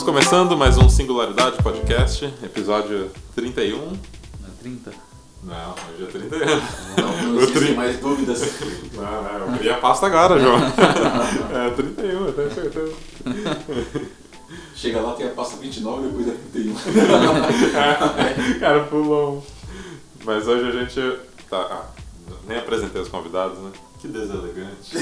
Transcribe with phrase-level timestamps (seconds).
[0.00, 3.76] Estamos começando mais um Singularidade Podcast, episódio 31.
[3.76, 3.98] Não é
[4.62, 4.92] 30?
[5.44, 6.46] Não, hoje é 31.
[6.96, 8.40] Não, não tri- mais dúvidas.
[8.94, 10.56] Não, não, eu queria a pasta agora, João.
[11.52, 12.94] É 31, eu tenho certeza.
[14.74, 16.74] Chega lá, tem a pasta 29 depois é 31.
[18.58, 19.46] Cara, pulou.
[20.24, 21.18] Mas hoje a gente
[21.50, 21.58] tá.
[21.58, 21.84] Ah,
[22.48, 23.70] nem apresentei os convidados, né?
[24.00, 24.96] Que deselegante.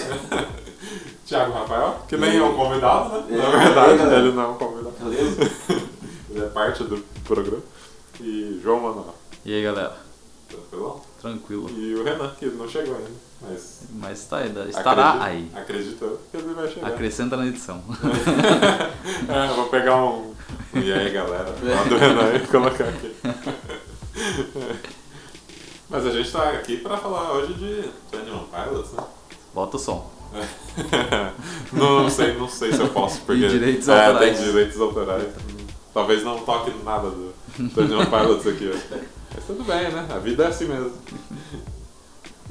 [1.25, 3.37] Tiago Rafael, que nem é um convidado, né?
[3.37, 4.19] Na É, verdade, é, galera.
[4.21, 4.95] ele não é um convidado.
[5.01, 5.51] Beleza?
[6.31, 7.63] Ele é parte do programa.
[8.21, 9.15] E João Manuel,
[9.45, 9.97] E aí galera?
[10.49, 11.01] tranquilão?
[11.23, 11.71] Tranquilo.
[11.71, 13.11] E o Renan, que não chegou ainda.
[13.41, 15.51] Mas Mas tá aí, estará acredito- aí.
[15.63, 16.89] Acredito que ele vai chegar.
[16.89, 17.83] Acrescenta na edição.
[19.29, 20.35] É, vou pegar um.
[20.75, 21.49] E aí, galera?
[21.63, 23.15] Lá do Renan e colocar aqui.
[25.89, 27.83] Mas a gente tá aqui pra falar hoje de
[28.17, 29.03] 21 Pilots, né?
[29.55, 30.11] Bota o som.
[31.73, 33.45] Não sei, não sei se eu posso, porque.
[33.47, 34.37] E direitos é, autorais.
[34.39, 35.29] tem direitos autorais.
[35.95, 38.85] Talvez não toque nada do 21 Pilots aqui hoje.
[39.35, 40.07] Mas tudo bem, né?
[40.11, 40.93] A vida é assim mesmo.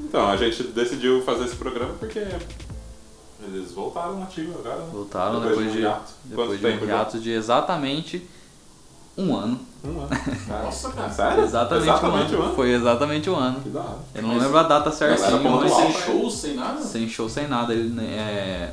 [0.00, 2.24] Então, a gente decidiu fazer esse programa porque
[3.46, 4.80] eles voltaram ativo agora.
[4.80, 4.88] né?
[4.92, 6.12] Voltaram Depois depois, de um hiato.
[6.24, 8.28] depois Quanto de um hiato de exatamente
[9.18, 9.60] um ano.
[9.84, 10.08] Um ano.
[10.64, 11.10] Nossa, cara.
[11.10, 11.44] Sério?
[11.44, 12.44] Exatamente, Exatamente um um ano.
[12.46, 12.54] ano?
[12.54, 13.60] Foi exatamente um ano.
[13.60, 13.98] Que da hora.
[14.14, 15.92] Eu não Mas- lembro a data pontual, mas sem né?
[15.92, 16.80] shows, sem nada?
[16.82, 17.72] sem show, sem nada.
[17.74, 18.72] Ele, é,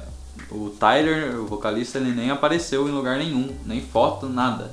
[0.52, 4.72] o Tyler, o vocalista, ele nem apareceu em lugar nenhum, nem foto, nada.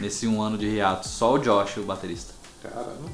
[0.00, 1.08] Nesse um ano de hiato.
[1.08, 2.32] Só o Josh, o baterista.
[2.62, 3.08] Caramba.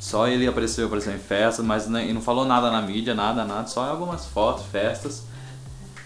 [0.00, 3.44] Só ele apareceu, apareceu em festas, mas nem- e não falou nada na mídia, nada,
[3.44, 5.24] nada, só algumas fotos, festas.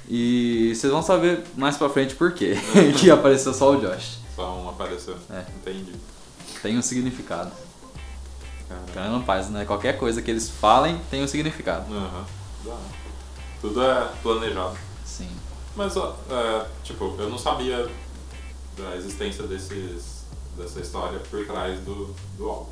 [0.09, 2.57] E vocês vão saber mais pra frente por quê
[2.99, 4.19] que apareceu só o Josh.
[4.35, 5.17] Só um apareceu.
[5.31, 5.45] É.
[5.57, 5.93] Entendi.
[6.63, 7.51] Tem um significado.
[8.69, 8.93] Caramba.
[8.93, 9.65] Cara, não faz, né?
[9.65, 11.87] Qualquer coisa que eles falem tem um significado.
[11.95, 12.25] Hora.
[13.61, 14.77] Tudo é planejado.
[15.05, 15.29] Sim.
[15.77, 17.89] Mas, ó, é, tipo, eu não sabia
[18.77, 20.25] da existência desses,
[20.57, 22.71] dessa história por trás do, do álbum.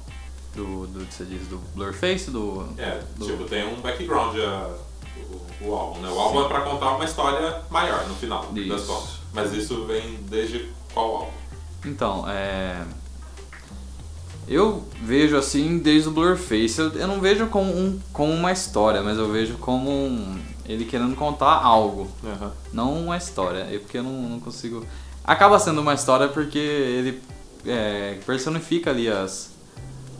[0.54, 2.68] Do, do você diz do Blurface, do.
[2.76, 4.74] É, do- tipo, tem um background a,
[5.62, 6.08] o, o álbum, né?
[6.10, 8.86] O álbum é pra contar uma história maior no final das Isso.
[8.86, 9.10] contas.
[9.32, 11.32] Mas isso vem desde qual álbum?
[11.84, 12.82] Então, é.
[14.48, 16.78] Eu vejo assim desde o Blurface.
[16.78, 20.84] Eu, eu não vejo como, um, como uma história, mas eu vejo como um, ele
[20.84, 22.10] querendo contar algo.
[22.24, 22.52] Aham.
[22.72, 23.60] Não uma história.
[23.70, 24.84] É porque eu não, não consigo.
[25.24, 27.22] Acaba sendo uma história porque ele
[27.64, 29.50] é, personifica ali as,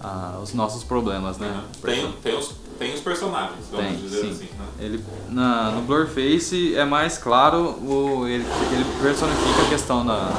[0.00, 1.62] a- os nossos problemas, né?
[1.82, 4.31] Tem, tem, os, tem os personagens, vamos Tem, dizer sim.
[4.31, 4.66] assim, né?
[4.78, 10.31] Ele, na, no Blurface é mais claro o, ele, porque ele personifica a questão da.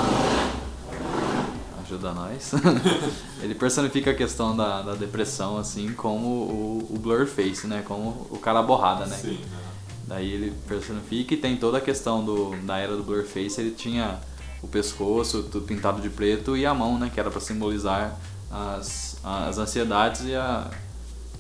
[1.92, 2.52] Ajuda nós.
[3.44, 7.84] ele personifica a questão da, da depressão, assim, como o, o Blurface, né?
[7.86, 9.18] Como o cara borrada, né?
[9.18, 9.40] Sim.
[9.52, 9.62] aham.
[10.08, 14.20] Daí ele personifica e tem toda a questão do, da era do Blurface, ele tinha
[14.62, 17.12] o pescoço tudo pintado de preto e a mão, né?
[17.14, 18.18] Que era pra simbolizar
[18.50, 20.70] as, as ansiedades e, a,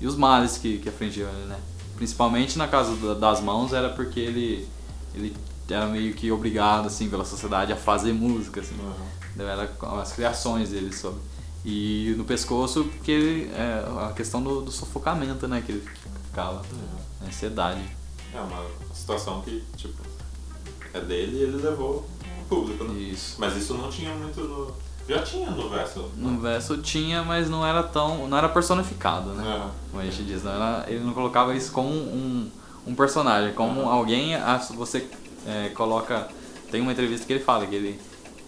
[0.01, 1.57] e os males que, que afligiam ele, né?
[1.95, 4.67] Principalmente na casa da- das mãos era porque ele,
[5.15, 5.33] ele
[5.69, 8.75] era meio que obrigado, assim, pela sociedade a fazer música, assim.
[8.79, 9.20] Aham.
[9.37, 9.69] Era
[10.01, 11.19] as criações dele sobre.
[11.63, 15.61] E no pescoço, porque ele, é a questão do, do sufocamento, né?
[15.65, 15.87] Que ele
[16.27, 16.61] ficava,
[17.21, 17.81] a ansiedade.
[18.33, 20.01] É uma situação que, tipo,
[20.93, 22.07] é dele e ele levou
[22.41, 22.99] o público, né?
[22.99, 23.35] Isso.
[23.37, 24.73] Mas isso não tinha muito no.
[25.07, 26.09] Já tinha no verso.
[26.15, 28.27] No verso tinha, mas não era tão.
[28.27, 29.43] não era personificado, né?
[29.43, 29.71] Aham.
[29.91, 32.49] Como a gente diz, não era, ele não colocava isso como um,
[32.87, 34.35] um personagem, como alguém.
[34.35, 35.07] ah, Você
[35.45, 36.27] é, coloca.
[36.71, 37.99] Tem uma entrevista que ele fala que ele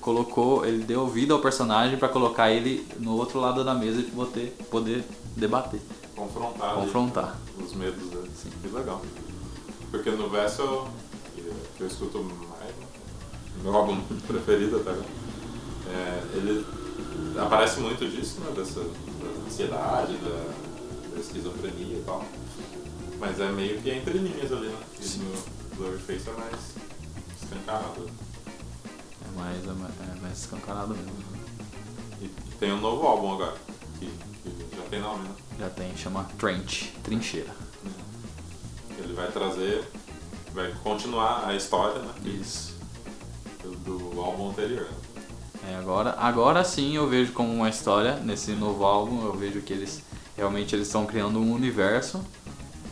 [0.03, 4.03] colocou, ele deu vida ao personagem pra colocar ele no outro lado da mesa e
[4.03, 5.03] poder, poder
[5.35, 5.79] debater.
[6.13, 6.69] Confrontar.
[6.71, 7.39] ali Confrontar.
[7.57, 8.29] Os medos dele.
[8.61, 9.01] Que legal.
[9.89, 10.87] Porque no verso eu,
[11.77, 12.75] que eu escuto mais,
[13.63, 15.05] meu álbum preferido até agora,
[15.89, 16.65] é, ele
[17.39, 18.51] aparece muito disso, né?
[18.55, 22.25] Dessa da ansiedade, da, da esquizofrenia e tal.
[23.19, 24.79] Mas é meio que entre linhas ali, né?
[24.99, 26.75] E no Blurface é mais
[27.41, 28.09] escancarado.
[29.33, 31.11] É mais, é mais, é mais escancarado mesmo.
[32.21, 32.27] E
[32.59, 33.55] tem um novo álbum agora,
[33.99, 35.35] que, que já tem nome, né?
[35.59, 37.53] Já tem, chama Trench, Trincheira.
[38.97, 39.83] Ele vai trazer,
[40.53, 42.13] vai continuar a história, né?
[42.23, 42.73] Isso.
[43.63, 44.87] Do, do álbum anterior.
[45.67, 49.71] É, agora, agora sim eu vejo como uma história nesse novo álbum, eu vejo que
[49.71, 50.01] eles
[50.35, 52.21] realmente eles estão criando um universo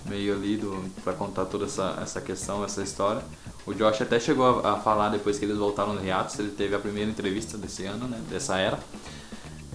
[0.06, 0.60] meio ali
[1.04, 3.22] para contar toda essa, essa questão, essa história.
[3.66, 6.74] O Josh até chegou a, a falar depois que eles voltaram no hiatus, ele teve
[6.76, 8.80] a primeira entrevista desse ano, né, dessa era.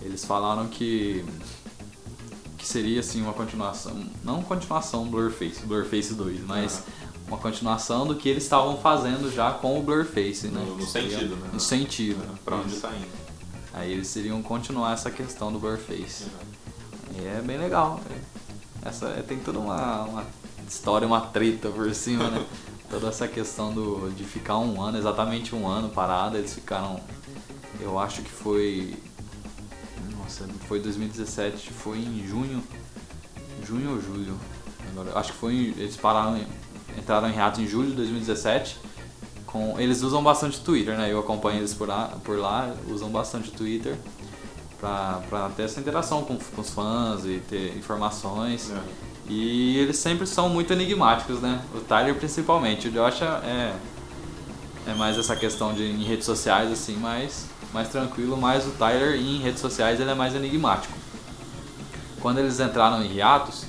[0.03, 1.25] Eles falaram que
[2.59, 6.83] que seria assim uma continuação, não continuação Blurface, Blurface 2, mas
[7.29, 10.65] uma continuação do que eles estavam fazendo já com o Blurface, né?
[10.67, 11.51] No- no sentido, né?
[11.53, 12.23] No sentido.
[12.25, 12.81] É, pra onde Isso.
[12.81, 13.07] tá indo.
[13.73, 16.25] Aí eles iriam continuar essa questão do Blurface.
[17.15, 18.01] E é bem legal.
[18.11, 18.89] é.
[18.89, 20.25] Essa, é- tem toda uma, uma
[20.69, 22.45] história, uma treta por cima, né?
[22.91, 27.01] Toda essa questão do, de ficar um ano, exatamente um ano parado, eles ficaram.
[27.81, 28.95] Eu acho que foi.
[30.19, 32.63] Nossa, foi 2017, foi em junho.
[33.67, 34.37] Junho ou julho?
[34.93, 35.53] Agora, acho que foi.
[35.55, 36.41] em- Eles pararam,
[36.97, 38.79] entraram em hiato em julho de 2017.
[39.47, 41.13] Com, eles usam bastante Twitter, né?
[41.13, 43.97] Eu acompanho eles por lá, por lá usam bastante Twitter
[44.79, 48.71] pra ter essa interação com, com os fãs e ter informações.
[48.71, 49.06] É.
[49.29, 51.61] E eles sempre são muito enigmáticos, né?
[51.75, 52.89] O Tyler principalmente.
[52.89, 53.75] O Josh é,
[54.87, 59.17] é mais essa questão de em redes sociais, assim, mais, mais tranquilo, mas o Tyler
[59.17, 60.95] em redes sociais ele é mais enigmático.
[62.21, 63.65] Quando eles entraram em hiatos,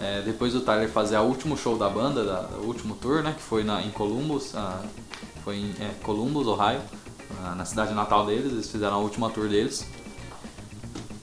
[0.00, 3.34] é, depois do Tyler fazer o último show da banda, da, o último tour, né?
[3.36, 4.82] Que foi na, em Columbus, ah,
[5.44, 6.80] foi em é, Columbus, Ohio,
[7.42, 9.86] ah, na cidade natal deles, eles fizeram a última tour deles.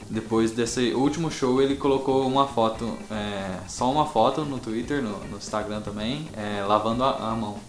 [0.09, 5.17] Depois desse último show, ele colocou uma foto, é, só uma foto no Twitter, no,
[5.27, 7.59] no Instagram também, é, lavando a, a mão,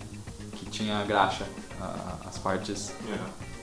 [0.53, 1.45] que tinha graxa,
[1.81, 3.19] a- as partes É.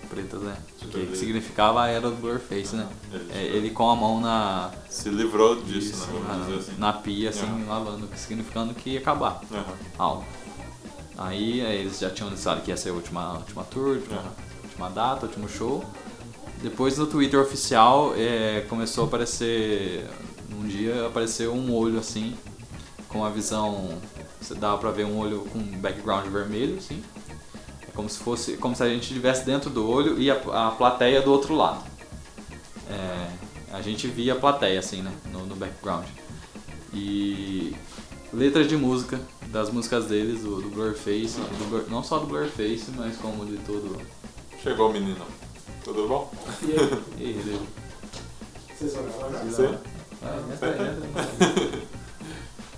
[0.09, 0.57] pretas, né?
[0.77, 2.85] Que, que significava a era do Blurface, né?
[3.13, 6.21] Ele- É, ele com a mão na, Se livrou disso, isso, né?
[6.27, 6.73] Vamos dizer na, assim.
[6.79, 7.69] na pia, assim, É.
[7.69, 9.63] lavando, significando que ia acabar Aham.
[9.97, 10.25] algo.
[11.17, 14.31] Aí é, eles já tinham anunciado que ia ser a última, última tour, última, Aham.
[14.63, 15.81] última data, último show.
[16.65, 20.03] Depois no Twitter oficial é, começou a aparecer.
[20.51, 22.35] Um dia apareceu um olho assim,
[23.07, 23.99] com a visão.
[24.41, 27.03] Você dava pra ver um olho com background vermelho, assim.
[27.87, 28.57] É como se fosse.
[28.57, 31.83] Como se a gente estivesse dentro do olho e a, a plateia do outro lado.
[32.89, 33.27] É,
[33.71, 35.13] a gente via a plateia assim, né?
[35.31, 36.07] No, no background.
[36.91, 37.75] E
[38.33, 43.17] letras de música, das músicas deles, do, do Blurface, do não só do Blurface, mas
[43.17, 44.01] como de todo.
[44.63, 45.44] Chegou o menino.
[45.85, 46.31] Tudo bom?
[46.63, 47.61] E aí, Ih, ele-
[48.77, 49.51] vocês vão gravar já?
[49.51, 49.77] Sim.
[50.23, 51.87] Ah, entra aí, entra aí.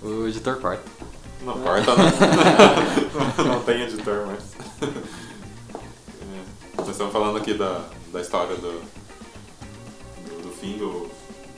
[0.02, 0.84] O editor corta.
[1.42, 2.04] Não corta, né?
[3.46, 4.42] não tem editor mais.
[4.82, 6.42] É.
[6.76, 8.80] Nós estamos falando aqui da, da história do,
[10.24, 11.08] do, do fim do.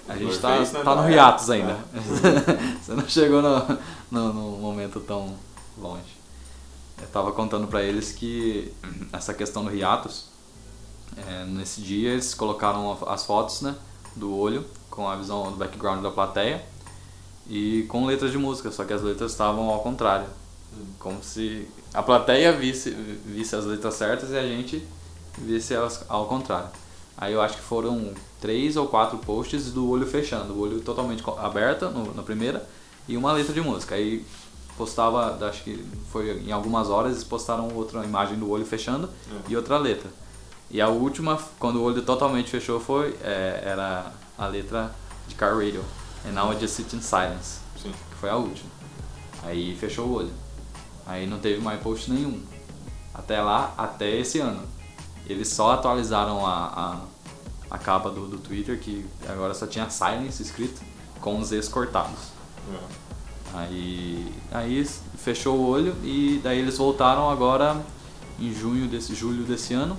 [0.09, 0.83] A gente tá, Blurface, né?
[0.85, 1.73] tá no Da- hiatus ainda.
[1.95, 2.79] É.
[2.83, 3.79] Você não chegou no,
[4.11, 5.37] no, no momento tão
[5.77, 6.19] longe.
[7.03, 8.73] Eu tava contando pra eles que
[9.13, 10.30] essa questão do hiatus,
[11.17, 13.75] é, nesse dia eles colocaram as fotos né,
[14.17, 16.65] do olho com a visão do background da plateia
[17.49, 20.27] e com letras de música, só que as letras estavam ao contrário.
[20.99, 24.87] Como se a plateia visse, visse as letras certas e a gente
[25.39, 26.69] visse elas ao contrário.
[27.17, 31.23] Aí eu acho que foram três ou quatro posts do olho fechando, o olho totalmente
[31.39, 32.67] aberto no- na primeira
[33.09, 33.95] e uma letra de música.
[33.97, 34.25] Aí
[34.79, 39.51] postava, acho que foi em algumas horas, eles postaram outra imagem do olho fechando É.
[39.53, 40.09] e outra letra.
[40.71, 44.95] E a última, quando o olho totalmente fechou, foi é, era a letra
[45.27, 45.85] de Car Radio.
[46.27, 47.93] And now I just sit in silence Sim.
[47.93, 48.71] que foi a última.
[49.43, 50.33] Aí fechou o olho.
[51.07, 52.41] Aí não teve mais post nenhum.
[53.13, 54.63] Até lá, até esse ano.
[55.27, 57.01] Eles só atualizaram a,
[57.71, 60.81] a, a capa do, do Twitter, que agora só tinha silence escrito,
[61.21, 62.31] com os Zs cortados.
[62.73, 63.01] É.
[63.55, 64.85] Aí, aí
[65.17, 67.81] fechou o olho e daí eles voltaram agora
[68.39, 69.97] em junho desse julho desse ano.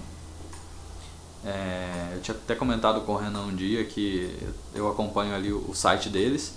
[1.44, 4.36] É, eu tinha até comentado com o Renan um dia que
[4.76, 6.54] eu acompanho ali o, o site deles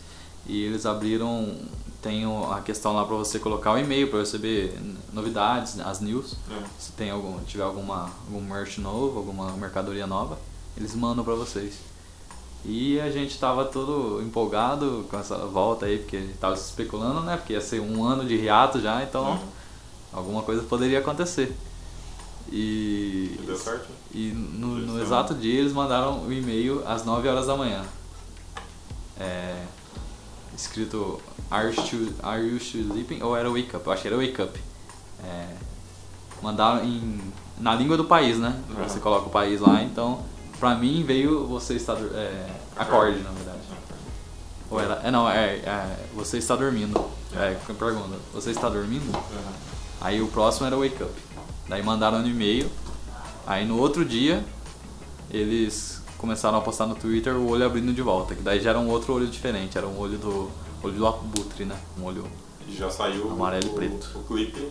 [0.47, 1.57] e eles abriram
[2.03, 2.23] tem
[2.53, 4.79] a questão lá para você colocar o e-mail para receber
[5.11, 6.35] novidades, as news.
[6.51, 6.63] É.
[6.79, 10.39] Se tem algum, tiver alguma algum merch novo, alguma mercadoria nova,
[10.77, 11.79] eles mandam para vocês.
[12.63, 17.39] E a gente tava todo empolgado com essa volta aí, porque tava especulando, né?
[17.39, 19.39] Porque ia ser um ano de hiato já, então Uhum.
[20.13, 21.57] alguma coisa poderia acontecer.
[22.57, 23.89] E, deu certo?
[24.13, 27.83] e no, no exato dia eles mandaram o e-mail às 9 horas da manhã.
[29.19, 29.61] É,
[30.57, 31.21] escrito
[31.51, 33.21] Are you, are you sleeping?
[33.25, 33.85] Ou era Wake Up?
[33.85, 34.61] Eu acho que era Wake Up.
[35.25, 35.49] É,
[36.41, 37.21] mandaram em,
[37.59, 38.63] na língua do país, né?
[38.71, 38.85] Uhum.
[38.85, 40.23] Você coloca o país lá, então
[40.61, 43.59] pra mim veio você está é, acorde na verdade.
[44.71, 47.05] Ou era, é não, é, é, você está dormindo.
[47.35, 49.13] É, que eu pergunto, você está dormindo?
[49.13, 49.53] Uhum.
[50.01, 51.34] Aí o próximo era Wake Up.
[51.69, 52.71] Daí mandaram no e-mail.
[53.47, 54.45] Aí no outro dia
[55.31, 58.79] eles começaram a postar no Twitter o olho abrindo de volta, que daí já era
[58.79, 60.51] um outro olho diferente, era um olho do
[60.83, 61.77] olho do abutre, né?
[61.99, 62.25] Um olho
[62.69, 64.11] E já saiu Amarelo e o, preto.
[64.15, 64.71] o clipe.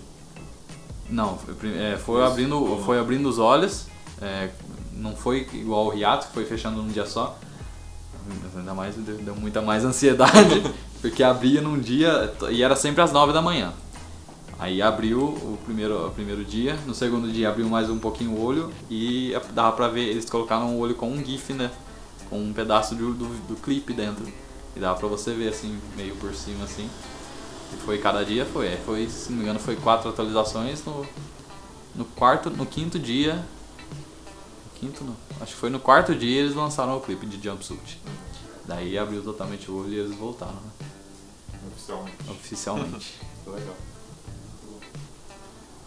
[1.10, 3.88] Não, é, foi abrindo, foi abrindo os olhos.
[4.22, 4.50] é,
[4.94, 7.38] não foi igual o Riato, que foi fechando num dia só.
[8.56, 10.64] Ainda mais deu, deu muita mais ansiedade,
[11.02, 13.74] porque abria num dia e era sempre às 9 da manhã.
[14.60, 18.44] Aí abriu o primeiro, o primeiro dia, no segundo dia abriu mais um pouquinho o
[18.44, 21.72] olho e dava pra ver, eles colocaram o olho com um GIF, né?
[22.30, 24.26] Com um pedaço do, do, do clipe dentro.
[24.76, 26.90] E dava pra você ver assim, meio por cima assim.
[27.74, 31.06] E foi cada dia, foi, é, foi, se não me engano, foi quatro atualizações no,
[31.96, 33.36] no quarto, no quinto dia.
[33.36, 35.16] No quinto não.
[35.42, 38.00] Acho que foi no quarto dia eles lançaram o clipe de Jumpsuit.
[38.66, 40.88] Daí abriu totalmente o olho e eles voltaram, né?
[41.72, 42.18] Oficialmente.
[42.30, 43.14] Oficialmente.
[43.46, 43.76] Legal.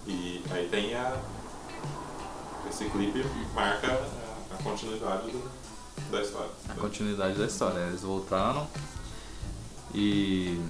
[0.06, 1.16] E aí tem a.
[2.68, 3.86] Esse clipe marca
[4.50, 5.50] a, continuidade do-
[6.10, 6.50] da história.
[6.68, 7.78] a continuidade da história.
[7.80, 8.66] Eles voltaram
[9.94, 10.60] e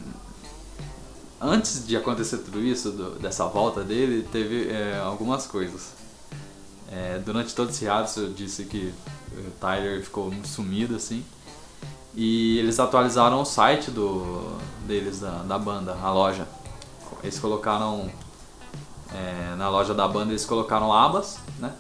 [1.41, 5.93] antes de acontecer tudo isso, do- dessa volta dele, teve é, algumas coisas.
[6.91, 8.93] É, durante todo esse hiatus eu disse que
[9.33, 11.25] o Tyler ficou sumido assim.
[12.15, 16.47] E eles atualizaram o site do, deles, da, da banda, a loja.
[17.23, 18.11] Eles colocaram.
[19.15, 21.73] É, na loja da banda eles colocaram abas, né?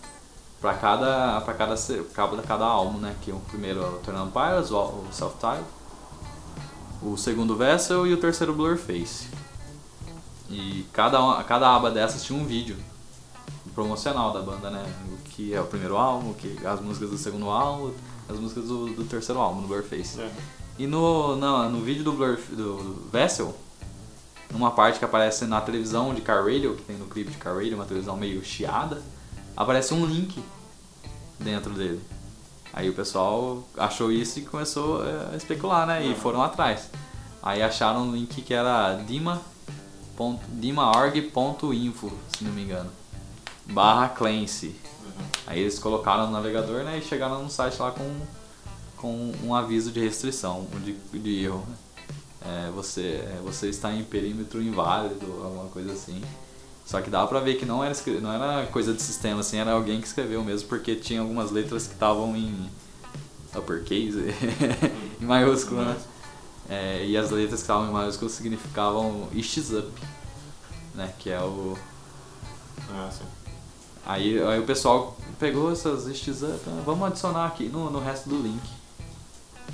[0.61, 3.15] Pra cada, pra cada, se- cada, álbum, né?
[3.23, 5.65] Que o primeiro é o Turn Pirates, o, o Self-Titled.
[7.03, 9.29] O segundo Vessel e o terceiro Blurface.
[10.49, 12.77] E cada, cada aba dessas tinha um vídeo
[13.75, 14.85] promocional da banda, né?
[15.13, 17.93] O que é o primeiro álbum, o que, as músicas do segundo álbum,
[18.29, 20.21] as músicas do, do terceiro álbum, do Blurface.
[20.21, 20.31] É.
[20.79, 23.55] E no, na- no vídeo do, Blur, do Vessel,
[24.51, 27.55] numa parte que aparece na televisão de Car Radio, que tem no clipe de Car
[27.55, 29.03] Radio, uma televisão meio chiada,
[29.57, 30.43] aparece um link
[31.39, 32.01] dentro dele.
[32.73, 36.05] Aí o pessoal achou isso e começou é, a especular, né?
[36.05, 36.91] E foram atrás.
[37.43, 39.41] Aí acharam um link que era dima
[40.49, 42.91] dimaorg.info, se não me engano.
[43.67, 44.77] Barra Clancy.
[45.05, 45.27] Uhum.
[45.47, 48.21] Aí eles colocaram no navegador né, e chegaram no site lá com,
[48.97, 51.65] com um aviso de restrição, de, de erro.
[51.69, 51.77] né?
[52.47, 56.23] É, você, é, você está em perímetro inválido, alguma coisa assim.
[56.85, 59.73] Só que dava pra ver que não era, não era coisa de sistema, assim, era
[59.73, 62.71] alguém que escreveu mesmo, porque tinha algumas letras que estavam em
[63.57, 64.33] uppercase,
[65.21, 65.97] em maiúsculo, né?
[66.69, 69.91] É, e as letras que estavam em maiúsculo significavam Ish Up,
[70.95, 71.13] né?
[71.19, 71.77] Que é o,
[72.91, 73.25] Ah, sim.
[74.05, 78.29] Aí, aí o pessoal pegou essas istes, ah, tá, vamos adicionar aqui no, no resto
[78.29, 78.76] do link.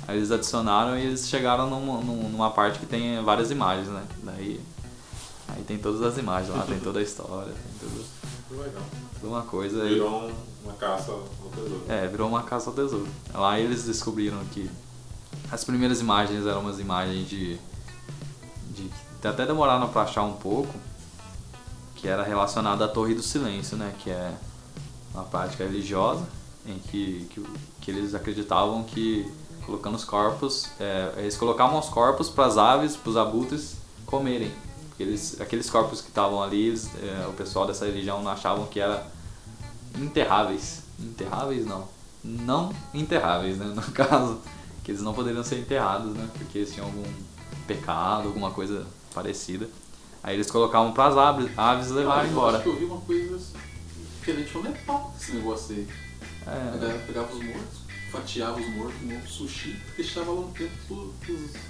[0.07, 4.03] Aí eles adicionaram e eles chegaram numa, num- numa parte que tem várias imagens, né?
[4.23, 4.59] Daí
[5.49, 8.05] aí tem todas as imagens lá, tem toda a história, tem tudo,
[8.61, 8.81] legal.
[9.21, 9.83] toda uma coisa.
[9.83, 10.33] aí- Virou um-
[10.63, 11.23] uma caça ao
[11.53, 11.83] tesouro.
[11.87, 13.07] é, virou uma caça ao tesouro.
[13.33, 14.69] Lá eles descobriram que
[15.51, 17.57] as primeiras imagens eram umas imagens de.
[18.71, 18.89] de
[19.23, 20.73] até demoraram pra achar um pouco,
[21.95, 23.93] que era relacionada à Torre do Silêncio, né?
[23.99, 24.33] Que é
[25.13, 26.25] uma prática religiosa
[26.65, 27.45] em que, que,
[27.81, 29.31] que eles acreditavam que
[29.65, 34.51] colocando os corpos, é, eles colocavam os corpos para as aves, para os abutres comerem.
[34.89, 38.79] Porque eles, aqueles corpos que estavam ali, eles, é, o pessoal dessa religião achavam que
[38.79, 39.05] era
[39.99, 40.83] enterráveis.
[40.99, 41.87] Enterráveis não.
[42.23, 43.65] Não enterráveis, né?
[43.75, 44.39] No caso,
[44.83, 46.29] que eles não poderiam ser enterrados, né?
[46.37, 47.03] Porque eles tinham algum
[47.65, 49.67] pecado, alguma coisa parecida.
[50.21, 52.57] Aí eles colocavam para as aves, aves levarem Ah, eu embora.
[52.57, 53.57] Acho que eu vi uma coisa assim,
[54.19, 55.87] diferente no Nepal, esse negócio aí.
[56.45, 57.79] É, galera pegava os mortos,
[58.13, 61.13] fatiava os mortos no sushi e deixava lá no tempo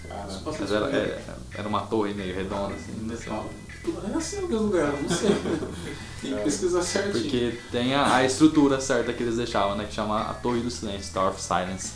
[0.08, 1.12] Cara, dos mas pacientes era, comerem.
[1.12, 2.92] era, era uma torre meio redonda, assim.
[3.82, 5.30] Tudo é assim aqueles lugares, não sei.
[6.22, 7.24] Tem que pesquisar certinho.
[7.24, 9.86] Porque tem a, a estrutura certa que eles deixavam, né?
[9.86, 11.92] Que chama a Torre do Silêncio, Tower of Silence.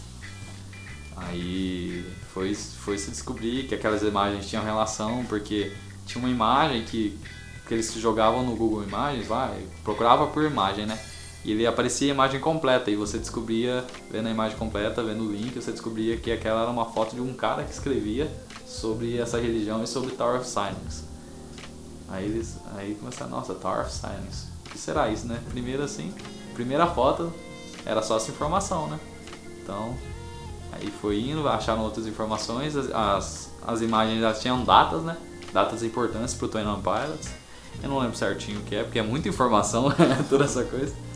[1.16, 5.72] Aí foi, foi se descobrir que aquelas imagens tinham relação, porque
[6.06, 7.18] tinha uma imagem que,
[7.66, 11.00] que eles jogavam no Google Imagens e procurava por imagem, né?
[11.48, 15.32] E ele aparecia a imagem completa, e você descobria, vendo a imagem completa, vendo o
[15.32, 18.30] link, você descobria que aquela era uma foto de um cara que escrevia
[18.66, 21.06] sobre essa religião e sobre Tower of Silence.
[22.10, 24.48] Aí eles aí começaram, nossa, Tower of Silence.
[24.66, 25.42] O que será isso, né?
[25.50, 26.14] Primeiro assim,
[26.54, 27.32] primeira foto
[27.86, 29.00] era só essa informação, né?
[29.64, 29.96] Então,
[30.74, 35.16] aí foi indo, acharam outras informações, as, as, as imagens elas tinham datas, né?
[35.54, 37.30] Datas importantes pro Twin On Pilots.
[37.82, 39.94] Eu não lembro certinho o que é, porque é muita informação,
[40.30, 41.07] toda essa coisa.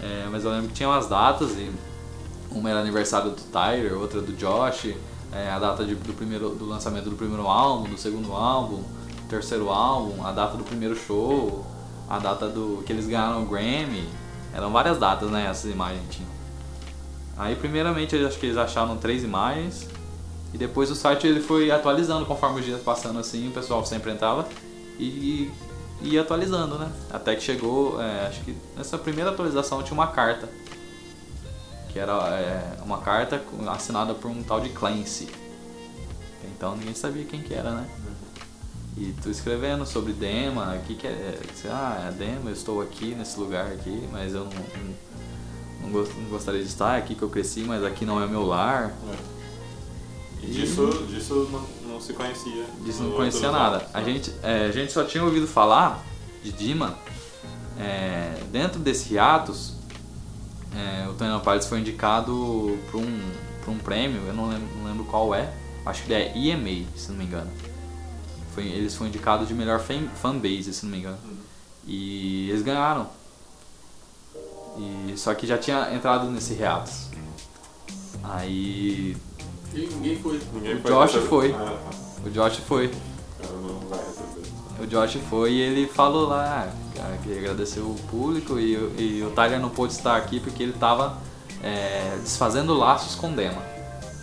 [0.00, 1.70] É, mas eu lembro que tinha umas datas e
[2.50, 4.94] uma era aniversário do Tyler, outra do Josh,
[5.32, 8.82] é, a data de- do, primeiro, do lançamento do primeiro álbum, do segundo álbum,
[9.28, 11.66] terceiro álbum, a data do primeiro show,
[12.08, 14.08] a data do que eles ganharam o Grammy.
[14.54, 15.46] Eram várias datas, né?
[15.46, 16.30] Essas imagens tinham.
[17.36, 19.86] Aí primeiramente eu acho que eles acharam três imagens
[20.52, 24.10] e depois o site ele foi atualizando conforme os dias passando assim, o pessoal sempre
[24.10, 24.48] entrava
[24.98, 25.52] e e
[26.02, 26.90] ia atualizando, né?
[27.10, 30.48] Até que chegou, é, acho que nessa primeira atualização tinha uma carta
[31.90, 35.28] que era é, uma carta assinada por um tal de Clancy.
[36.44, 37.88] Então ninguém sabia quem que era, né?
[38.96, 41.38] E tu escrevendo sobre Dema, o que, que é.
[41.66, 44.94] Ah, é Dema, eu estou aqui nesse lugar aqui, mas eu não, não,
[45.82, 48.26] não gos- não gostaria de estar, é aqui que eu cresci, mas aqui não é
[48.26, 48.92] meu lar.
[50.42, 52.64] E disso, disso não, não se conhecia.
[52.84, 53.88] Disso não conhecia nada.
[53.92, 56.04] A gente, é, a gente só tinha ouvido falar
[56.42, 56.98] de Dima.
[57.78, 59.74] é, dentro desse hiatus,
[60.74, 63.30] é, o Tony Pilots foi indicado para um,
[63.62, 65.52] pra um prêmio, eu não lembro, não lembro qual é.
[65.84, 67.50] Acho que é EMA, se não me engano.
[68.54, 71.18] Foi, eles foram indicados de melhor fan, fanbase, se não me engano.
[71.86, 73.08] E eles ganharam.
[74.76, 77.08] E, só que já tinha entrado nesse hiatus.
[78.22, 79.16] Aí
[79.74, 80.40] E ninguém foi.
[80.52, 81.54] Ninguém O Josh foi.
[81.58, 81.76] Ah,
[82.24, 82.88] o Josh foi.
[82.88, 82.96] tá.
[84.80, 86.68] O Josh foi e ele falou lá
[87.00, 90.62] ah, que agradeceu o público e, o- e o Tyler não pôde estar aqui porque
[90.62, 91.16] ele estava
[92.22, 93.60] desfazendo laços com Dema.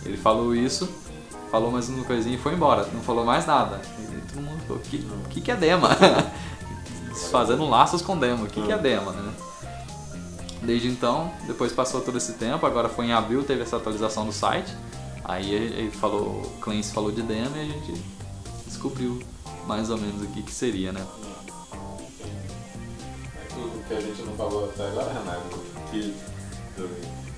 [0.04, 0.88] Ele falou isso,
[1.50, 3.80] falou mais uma coisinha e foi embora, não falou mais nada.
[3.98, 5.90] E todo mundo falou, o que, que, que é Dema?
[7.12, 9.12] desfazendo laços com Dema, o que, que é Dema?
[9.12, 9.32] Né?
[10.62, 14.32] Desde então, depois passou todo esse tempo, agora foi em abril, teve essa atualização do
[14.32, 14.72] site.
[15.28, 18.00] Aí ele falou, o Clancy falou de Dema e a gente
[18.66, 19.20] descobriu
[19.66, 21.04] mais ou menos o que, que seria, né?
[23.34, 25.58] É tudo que a gente não falou até agora, Renato,
[25.90, 26.14] que,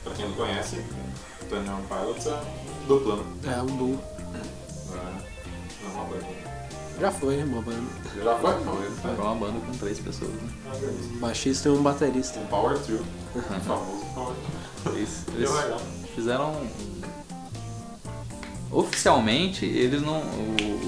[0.04, 0.84] pra quem não conhece,
[1.48, 2.40] Tony Hawk Pilots é
[2.86, 3.54] dupla, né?
[3.56, 3.98] É um duo.
[4.90, 5.22] Não é-
[5.84, 6.26] é uma banda.
[7.00, 7.86] Já foi, uma banda.
[8.22, 8.52] Já foi?
[9.14, 10.50] Foi uma banda com três pessoas, né?
[11.14, 12.38] Um baixista e um baterista.
[12.40, 13.02] Um Power Trio.
[13.34, 14.34] O famoso Power
[14.84, 14.96] Trio.
[14.96, 15.80] Eles, Deu eles legal.
[16.14, 16.50] fizeram.
[16.52, 16.97] um-
[18.70, 20.22] Oficialmente, eles não.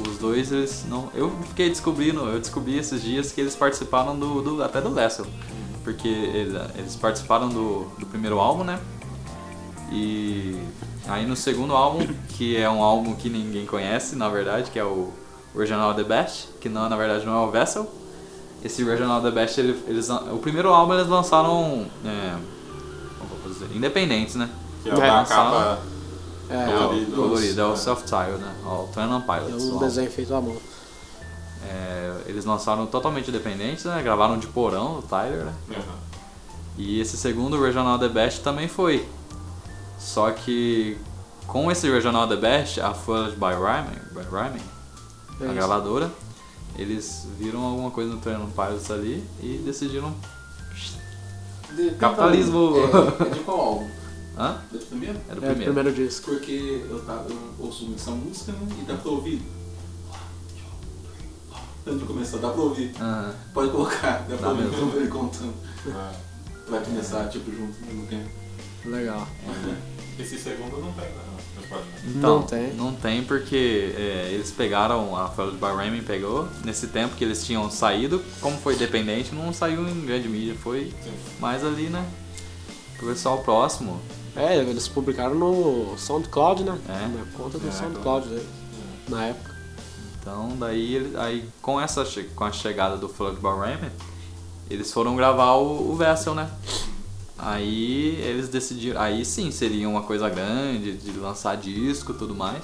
[0.09, 1.09] os dois, eles não.
[1.15, 4.43] Eu fiquei descobrindo, eu descobri esses dias que eles participaram do.
[4.43, 5.27] do- até do Vessel.
[5.83, 8.79] Porque eles, participaram do, do primeiro álbum, né?
[9.91, 10.61] E
[11.09, 14.85] aí no segundo álbum, que é um álbum que ninguém conhece, na verdade, que é
[14.85, 15.11] o
[15.55, 17.91] Original The Best, que não, na verdade não é o Vessel.
[18.63, 22.37] Esse Original The Best, ele- eles, o primeiro álbum eles lançaram é,
[23.19, 24.51] como vou dizer, independentes, né?
[24.83, 25.79] Que é lançaram- capa
[26.51, 27.17] É, colorida.
[27.17, 27.77] Colorido, é o É.
[27.77, 28.55] Self-Tile, né?
[28.65, 29.65] É Pilots.
[29.65, 30.57] o um desenho feito à mão.
[31.67, 34.03] É, eles lançaram totalmente independentes, né?
[34.03, 35.55] Gravaram de porão, o Tyler, né?
[35.69, 35.83] Uhum.
[36.79, 39.07] E esse segundo Regional The Best também foi.
[39.99, 40.97] Só que
[41.47, 44.63] com esse Regional The Best, a Fueled by Ryman, by Ryman
[45.41, 45.55] É a isso.
[45.55, 46.11] gravadora,
[46.77, 50.15] eles viram alguma coisa no Twin Pilots ali e decidiram.
[51.77, 52.73] De- Capitalismo.
[52.79, 53.91] É, é de qual álbum?
[54.41, 54.59] Hã?
[54.73, 55.21] Do primeiro?
[55.29, 55.75] Era o É o primeiro.
[55.75, 56.31] primeiro disco.
[56.31, 58.59] Porque eu, tava, eu ouço muito essa música, né?
[58.81, 59.43] E dá pra ouvir.
[61.87, 62.93] Antes de começar, dá pra ouvir.
[63.53, 64.97] Pode colocar, dá pra Dá ouvir mesmo.
[64.97, 65.55] ele contando.
[65.87, 66.71] É.
[66.71, 68.29] Vai começar, tipo, junto ao mesmo tempo.
[68.87, 69.27] Legal.
[70.19, 71.21] Esse segundo não tem, né?
[71.57, 72.75] Mas pode- Então, Não tem.
[72.75, 77.45] Não tem porque é, eles pegaram, a Fueled by Ramen pegou, nesse tempo que eles
[77.45, 81.13] tinham saído, como foi dependente, não saiu em grande mídia, foi Sim.
[81.41, 82.07] mais ali, né?
[82.99, 83.99] Pro pessoal próximo.
[84.37, 86.79] É, eles publicaram no SoundCloud, né?
[86.89, 87.09] É.
[87.09, 88.47] Na conta do É, SoundCloud deles.
[89.09, 89.51] Na época.
[90.21, 93.91] Então daí, ele- aí com essa che- com a chegada do Flood by Ramen,
[94.71, 96.49] eles foram gravar o, o Vessel, né?
[97.39, 102.63] Aí eles decidiram, aí sim seria uma coisa grande de lançar disco e tudo mais.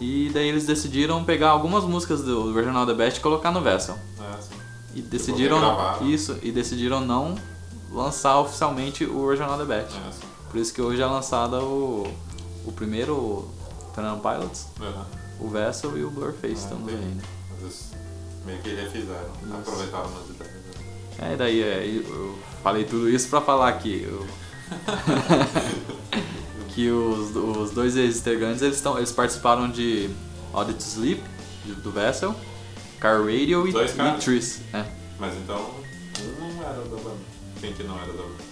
[0.00, 3.96] E daí eles decidiram pegar algumas músicas do Regional The Best e colocar no Vessel.
[4.20, 4.54] É, sim.
[4.94, 5.58] E decidiram
[6.02, 7.34] isso e decidiram não
[7.90, 9.96] lançar oficialmente o Original The Best.
[9.96, 10.20] É, sim.
[10.52, 12.14] Por isso que hoje é lançado o,
[12.66, 13.48] o primeiro
[13.94, 15.46] Turnam Pilots, Uhum.
[15.46, 17.06] o Vessel e o Blurface, Ah, estamos entendi.
[17.16, 17.22] né?
[18.44, 19.54] Meio que refizeram, Isso.
[19.54, 20.52] aproveitaram umas ideias.
[21.18, 21.32] né?
[21.32, 24.26] É, daí é, eu falei tudo isso pra falar que eu-
[26.74, 30.10] que os, os dois ex-integrantes eles, tão, eles participaram de
[30.52, 31.22] Audit Sleep
[31.82, 32.34] do Vessel,
[32.98, 34.18] Car Radio e, e?
[34.20, 34.60] Tris.
[34.72, 34.84] É.
[35.18, 35.70] Mas então,
[36.40, 37.16] um não era da banda.
[37.60, 38.51] Quem que não era da banda?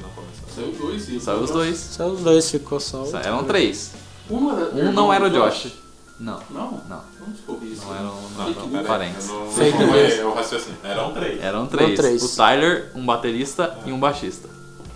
[0.00, 0.48] Não começou?
[0.54, 1.78] Saiu dois e Saiu os dois.
[1.78, 3.02] Só os dois ficou só.
[3.02, 3.92] o- Eram três.
[4.30, 5.72] Um, era Um não era o Josh.
[6.18, 6.80] Não, Não?
[6.88, 7.00] não.
[7.20, 7.84] Não descobri isso.
[7.86, 8.04] Não eram
[8.36, 8.86] Não, Fake não, news.
[8.86, 9.28] parentes.
[9.28, 10.14] Eu não Fake não news.
[10.14, 10.78] foi o raciocínio.
[10.84, 11.42] Eram três.
[11.42, 11.98] Eram três.
[11.98, 12.22] três.
[12.22, 14.48] O Tyler, um baterista e um baixista.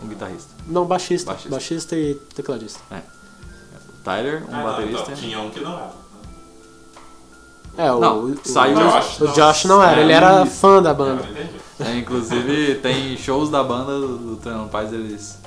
[0.03, 0.51] Um guitarrista.
[0.67, 1.27] Não, baixista.
[1.33, 1.51] Baixista.
[1.51, 2.79] Baixista, e tecladista.
[2.91, 5.03] O Tyler, um Ah, não, baterista.
[5.03, 5.91] então, tinha um que não era.
[7.77, 10.57] É, o, Não, o, saiu- o, Josh, o Josh não era, É, ele era isso.
[10.57, 11.23] fã da banda.
[11.23, 11.51] não entendi.
[11.81, 15.39] É, inclusive tem shows da banda do, do Treinando Paz, eles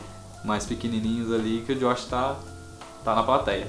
[0.44, 2.36] mais pequenininhos ali, que o Josh tá,
[3.04, 3.68] tá na plateia.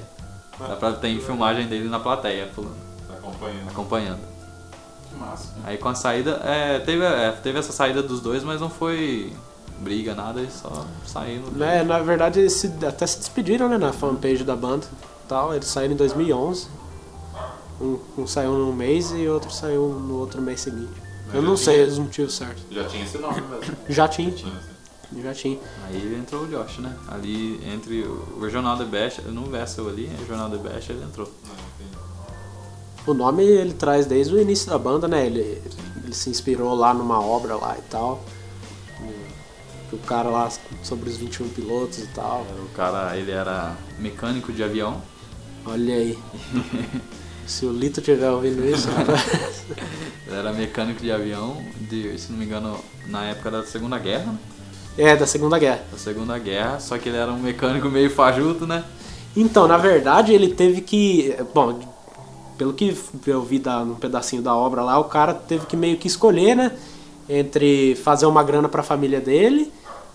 [0.59, 2.75] Dá pra, tem filmagem dele na plateia, pulando,
[3.07, 3.69] Tá acompanhando.
[3.69, 4.19] acompanhando.
[5.09, 5.49] Que massa.
[5.65, 9.33] Aí com a saída, é, teve, é, teve essa saída dos dois, mas não foi
[9.79, 11.47] briga, nada, eles só saíram.
[11.51, 14.85] Né, na verdade, eles se- até se despediram né, na fanpage da banda.
[15.27, 15.53] Tal.
[15.53, 16.67] Eles saíram em 2011.
[17.81, 21.01] Um, um saiu num mês e outro saiu no outro mês seguinte.
[21.33, 22.63] Mas Eu já não tinha- sei os motivos certos.
[22.71, 23.75] Já tinha esse nome mesmo.
[23.89, 24.53] Já tinha, Tinha,
[25.23, 25.59] já tinha.
[25.87, 26.95] Aí entrou o Josh, né?
[27.07, 31.31] Ali entre o Regional The Best, no Vessel ali, o Regional The Best, ele entrou.
[33.05, 35.25] O nome ele traz desde o início da banda, né?
[35.25, 35.61] Ele,
[36.03, 38.23] ele se inspirou lá numa obra lá e tal.
[39.91, 40.49] O cara lá
[40.81, 42.41] sobre os 21 pilotos e tal.
[42.65, 45.01] O cara, ele era mecânico de avião.
[45.65, 46.17] Olha aí.
[47.45, 49.65] Se o Lito tiver ouvindo isso, rapaz.
[50.27, 52.77] Ele era mecânico de avião, de, se não me engano,
[53.07, 54.37] na época da Segunda Guerra, né?
[54.97, 55.81] É, da Segunda Guerra.
[55.91, 58.83] Da Segunda Guerra, só que ele era um mecânico meio fajuto, né?
[59.35, 61.35] Então, na verdade, ele teve que.
[61.53, 61.79] Bom,
[62.57, 65.97] pelo que eu vi da, num pedacinho da obra lá, o cara teve que meio
[65.97, 66.71] que escolher, né?
[67.27, 69.71] Entre fazer uma grana pra família dele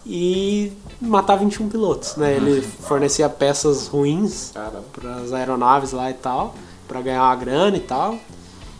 [0.06, 2.36] e matar 21 pilotos, né?
[2.36, 4.52] Ele fornecia peças ruins
[4.92, 6.54] para as aeronaves lá e tal,
[6.88, 8.18] pra ganhar uma grana e tal.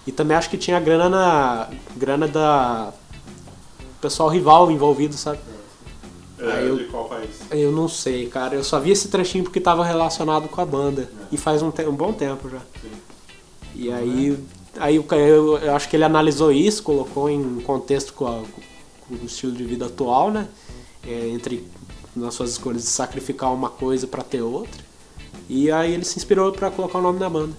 [0.07, 2.93] E também acho que tinha grana na grana da
[4.01, 5.39] pessoal rival envolvido, sabe?
[6.39, 7.31] É, Aí eu- de qual país?
[7.51, 8.55] Eu não sei, cara.
[8.55, 11.11] Eu só vi esse trechinho porque tava relacionado com a banda.
[11.31, 12.61] E faz um, te- um bom tempo já.
[13.75, 14.39] E aí,
[14.79, 18.43] aí o ca- eu, eu acho que ele analisou isso, colocou em contexto com, a-
[19.09, 20.49] com o estilo de vida atual, né?
[21.07, 21.67] É, entre
[22.17, 24.83] nas suas escolhas de sacrificar uma coisa pra ter outra.
[25.49, 27.53] E aí ele se inspirou pra colocar o nome da banda.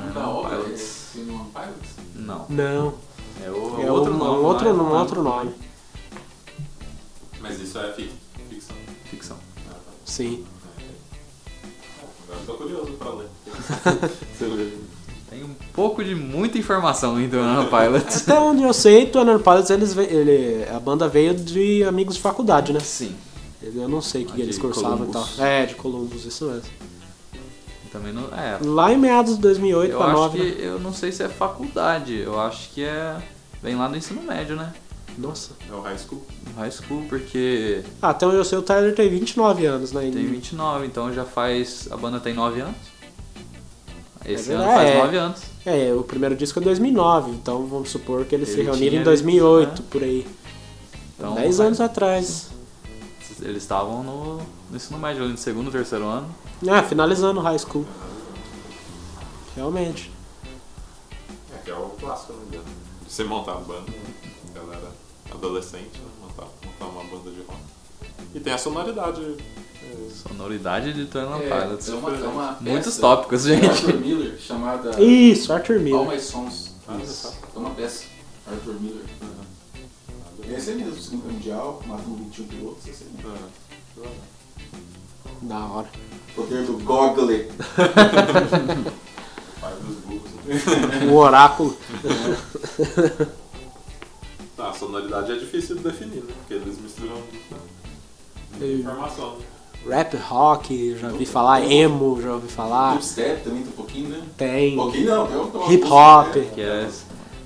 [0.00, 0.20] O nome da
[0.56, 1.08] é Pilots.
[1.14, 1.90] Pilots?
[2.14, 2.46] Não.
[2.48, 2.94] Não,
[3.44, 4.38] É, o, é outro um, nome.
[4.40, 5.50] um outro, lá, um é outro nome.
[7.40, 8.12] Mas isso é fic-
[8.48, 8.76] ficção.
[9.10, 9.36] Ficção.
[9.70, 9.92] Ah, tá.
[10.04, 10.44] Sim.
[12.28, 13.28] Agora eu tô curioso pra ler.
[15.30, 18.22] Tem um pouco de muita informação em Banana Pilots.
[18.28, 22.72] Até onde eu sei, Tuaner Pilots, eles, ele, a banda veio de amigos de faculdade,
[22.72, 22.80] né?
[22.80, 23.14] Sim.
[23.62, 25.28] Eu não sei o que, Ah, que eles cursavam e tal.
[25.38, 26.62] É, de Columbus, isso mesmo.
[27.92, 28.24] Também não.
[28.36, 28.58] É.
[28.62, 30.38] Lá em meados de 2008 Eu pra acho 9.
[30.38, 30.44] que.
[30.44, 30.68] né?
[30.68, 32.16] Eu não sei se é faculdade.
[32.20, 33.16] Eu acho que é.
[33.62, 34.72] Vem lá do ensino médio, né?
[35.18, 35.50] Nossa.
[35.68, 36.24] É o high school.
[36.56, 40.02] High school, porque Ah, até onde eu sei, o Tyler tem 29 anos, né?
[40.02, 41.88] tem 29, então já faz.
[41.90, 42.76] A banda tem 9 anos.
[44.24, 44.98] Esse É ano faz é.
[44.98, 45.42] 9 anos.
[45.66, 49.00] É, o primeiro disco é 2009, então vamos supor que eles se Ele reuniram tinha
[49.00, 49.86] em 2008, ali, né?
[49.90, 50.26] por aí.
[51.18, 52.46] Então, 10 vai- anos atrás.
[53.42, 54.36] Eles estavam no,
[54.70, 56.28] no ensino médio, ali no segundo, terceiro ano.
[56.68, 57.86] Ah, finalizando o high school.
[59.56, 60.10] Realmente.
[61.54, 62.60] É, que é o clássico, né?
[63.08, 63.92] Se montar uma banda.
[64.54, 64.90] Galera
[65.32, 66.08] adolescente, né?
[66.20, 67.60] Montar, montar uma banda de rock.
[68.34, 69.36] E tem a sonoridade.
[69.82, 71.88] é, Sonoridade de Twin É, Pilots.
[71.88, 73.66] é uma, é uma Muitos peça tópicos, gente.
[73.66, 76.08] Arthur Miller chamada Isso, Arthur All Miller.
[76.08, 76.74] My Songs.
[76.86, 77.32] Ah, Isso.
[77.54, 78.04] É uma peça.
[78.46, 79.04] Arthur Miller.
[80.48, 83.30] Esse é mesmo, Segunda Mundial, matando 21 pilotos, esse é mesmo.
[83.30, 84.12] é, legal.
[85.42, 85.88] Da hora.
[86.34, 87.48] Poder do Goggle.
[89.60, 91.10] Pai dos burros.
[91.10, 91.76] O oráculo.
[94.56, 96.32] Tá, a sonoridade é difícil de definir, né?
[96.38, 97.56] Porque eles misturam muita,
[98.50, 99.36] muita informação.
[99.38, 99.44] né?
[99.88, 101.64] Rap rock, já ouvi falar.
[101.64, 102.92] Emo, já ouvi falar.
[102.92, 104.22] Dubstep também tem um pouquinho, né?
[104.36, 104.74] Tem.
[104.74, 106.36] Um pouquinho não, tem uma Hip hop.
[106.36, 106.50] né?
[106.54, 106.90] Que é,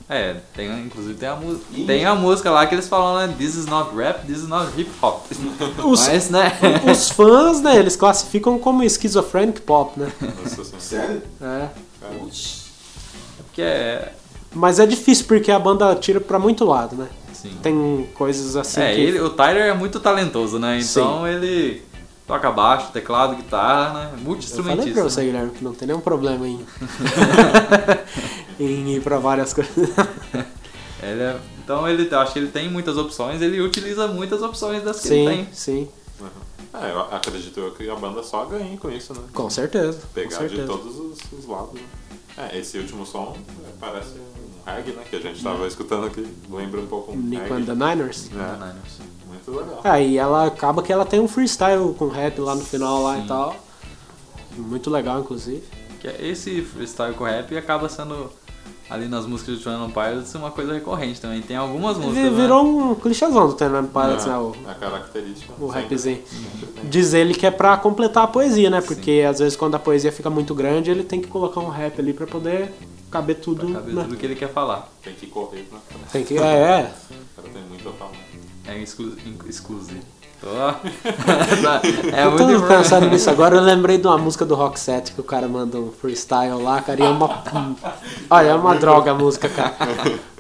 [0.09, 1.39] é, tem, inclusive tem a,
[1.87, 3.35] tem a música lá que eles falam, né?
[3.39, 5.25] This is not rap, this is not hip hop.
[5.83, 6.53] Os, Mas, né?
[6.91, 10.13] os fãs, né, eles classificam como schizophrenic pop, né?
[10.79, 11.23] Sério?
[11.41, 11.69] É.
[12.19, 12.65] Putz.
[13.47, 14.13] Porque é.
[14.53, 17.09] Mas é difícil porque a banda tira pra muito lado, né?
[17.33, 17.57] Sim.
[17.63, 19.01] Tem coisas assim é, que...
[19.01, 20.79] ele, o Tyler é muito talentoso, né?
[20.81, 21.83] Então ele
[22.27, 24.05] toca baixo, teclado, guitarra, né?
[24.05, 24.93] Eu falei Multi-instrumentista.
[24.93, 25.27] pra você, né?
[25.27, 26.65] Guilherme, que não tem nenhum problema em,
[28.61, 29.75] em ir pra várias coisas.
[31.03, 34.83] Ele é- então ele eu acho que ele tem muitas opções, ele utiliza muitas opções
[34.83, 35.49] das que sim, ele tem.
[35.53, 35.89] sim,
[36.21, 36.29] uhum.
[36.75, 39.21] É, eu acredito eu que a banda só ganha com isso, né?
[39.33, 39.99] com certeza.
[39.99, 40.63] com Pegar certeza.
[40.63, 41.75] de todos os, os lados.
[41.75, 41.81] Né?
[42.53, 43.35] É, esse último som
[43.67, 45.05] é, parece um reggae, né?
[45.09, 46.27] Que a gente tava escutando aqui.
[46.51, 47.63] Lembra um pouco um Nico reggae.
[47.63, 48.29] and the Niners.
[48.33, 48.75] É,
[49.29, 49.81] muito legal.
[49.85, 53.25] Aí ela acaba que ela tem um freestyle com rap lá no final lá Sim.
[53.25, 53.57] e tal.
[54.57, 55.63] Muito legal, inclusive.
[56.01, 58.31] Que é esse freestyle com rap acaba sendo
[58.89, 61.41] ali nas músicas de Twenty Pilots uma coisa recorrente também.
[61.43, 62.33] Tem algumas músicas.
[62.33, 62.43] Né?
[62.43, 64.39] Virou um clichêzão do Tenant Pilots, É, né?
[64.39, 65.53] O, a característica.
[65.59, 66.23] o rapzinho.
[66.85, 68.81] Diz ele que é pra completar a poesia, né?
[68.81, 71.99] Porque às vezes quando a poesia fica muito grande, ele tem que colocar um rap
[72.01, 72.73] ali pra poder
[73.11, 73.67] caber tudo.
[73.67, 74.03] Pra caber né?
[74.05, 74.89] tudo que ele quer falar.
[75.03, 75.79] Tem que correr, né?
[76.13, 76.37] Tem que.
[76.37, 76.93] É, é.
[77.11, 78.13] O cara tem muito a falar.
[78.67, 80.03] É exclusivo.
[82.13, 85.13] É eu muito tô pensando nisso agora, eu lembrei de uma música do Rock Set
[85.13, 87.43] que o cara manda um freestyle lá, cara, e é uma.
[88.31, 89.75] Olha, é uma droga a música, cara.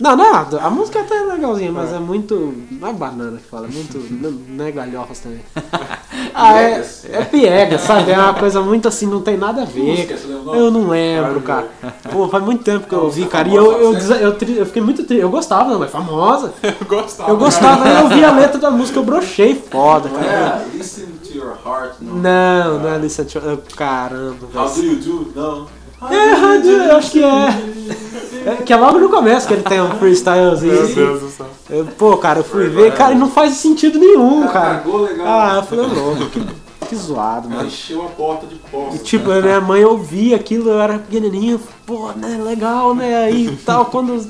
[0.01, 1.55] Não, não, a música até é legal.
[1.55, 2.55] legalzinha, mas é, muito.
[2.71, 3.99] Não é banana que fala, é muito.
[4.11, 5.41] não, é galhofas também.
[6.35, 8.11] ah, é, é piega, sabe?
[8.11, 10.09] É uma coisa muito assim, não tem nada a ver.
[10.45, 10.59] Nome?
[10.59, 11.69] Eu não lembro, cara.
[12.11, 13.49] Pô, faz muito tempo que eu ouvi, cara.
[13.49, 15.23] E eu, eu, eu, eu fiquei muito triste.
[15.23, 16.53] Eu gostava, não, mas famosa.
[16.63, 17.31] Eu gostava.
[17.31, 19.55] Eu gostava, eu ouvi a letra da música, eu brochei
[19.95, 20.67] foda, Não cara.
[20.73, 22.15] é Listen to Your Heart, não.
[22.17, 23.41] Não, não é Listen to...
[23.77, 25.33] Caramba, How do you do?
[25.35, 25.85] Não.
[26.11, 27.49] É, eu acho que é.
[28.47, 28.57] é.
[28.65, 30.73] Que é logo no começo que ele tem um freestylezinho.
[30.75, 30.95] Meu assim.
[30.95, 31.47] Deus do céu.
[31.71, 34.77] Eu- Pô, cara, eu fui ver, cara, e não faz sentido nenhum, cara.
[34.81, 35.27] Cagou legal.
[35.27, 36.47] Ah, eu falei, louco, que,
[36.89, 37.67] que zoado, mano.
[37.67, 39.03] encheu a porta de E poços.
[39.03, 43.57] tipo, a minha mãe ouvia aquilo, eu era pequenininho, pô, né, legal, né, aí e
[43.57, 44.27] tal, quando eu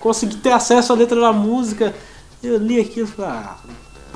[0.00, 1.94] consegui ter acesso à letra da música,
[2.42, 3.56] eu li aquilo e falei, ah,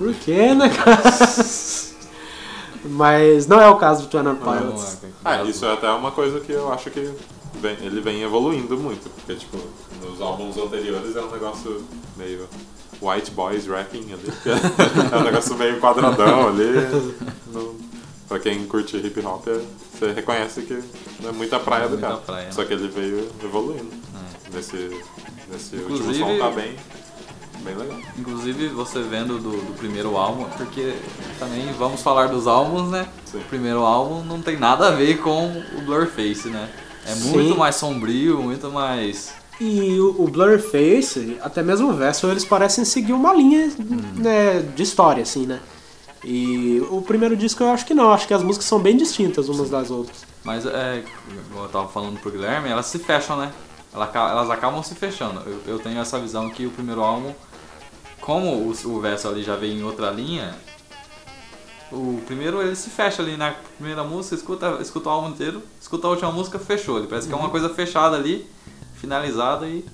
[0.01, 1.03] por que, né, cara?
[2.85, 4.99] Mas não é o caso do Twin Pilots.
[5.25, 7.13] Ah, isso é até uma coisa que eu acho que
[7.61, 9.59] vem- ele vem evoluindo muito, porque tipo,
[10.03, 11.85] nos álbuns anteriores é um negócio
[12.17, 12.49] meio
[13.03, 14.33] white boys rapping ali,
[15.13, 17.23] é um negócio meio quadradão ali.
[17.53, 17.77] No,
[18.27, 19.61] pra quem curte hip hop, é-
[19.99, 20.83] você reconhece que
[21.21, 22.19] não é muita praia do Muita cara.
[22.21, 22.53] praia.
[22.53, 23.91] Só que ele veio evoluindo.
[24.53, 24.91] Nesse,
[25.53, 26.75] nesse último Inclusive- som tá bem,
[27.61, 27.99] bem legal.
[28.19, 30.95] Inclusive, você vendo do, do primeiro álbum, porque
[31.39, 33.07] também vamos falar dos álbuns, né?
[33.25, 33.39] Sim.
[33.39, 35.47] O primeiro álbum não tem nada a ver com
[35.79, 36.69] o Blurface, né?
[37.07, 37.31] É Sim.
[37.31, 39.33] muito mais sombrio, muito mais.
[39.61, 43.71] E o, o Blurface, até mesmo o verso, eles parecem seguir uma linha
[44.17, 45.61] né, de história, assim, né?
[46.23, 49.49] E o primeiro disco eu acho que não, acho que as músicas são bem distintas
[49.49, 50.19] umas das outras.
[50.45, 51.03] Mas é,
[51.51, 53.51] como eu tava falando pro Guilherme, elas se fecham, né?
[53.93, 55.41] Ela aca- Elas acabam se fechando.
[55.47, 57.33] Eu, eu tenho essa visão que o primeiro álbum,
[58.21, 60.55] como o, o verso ali já veio em outra linha,
[61.93, 66.07] o primeiro ele se fecha ali na primeira música, escuta, escuta o álbum inteiro, escuta
[66.07, 66.99] a última música, fechou.
[66.99, 68.49] Ele parece que é uma coisa fechada ali,
[68.95, 69.85] finalizada e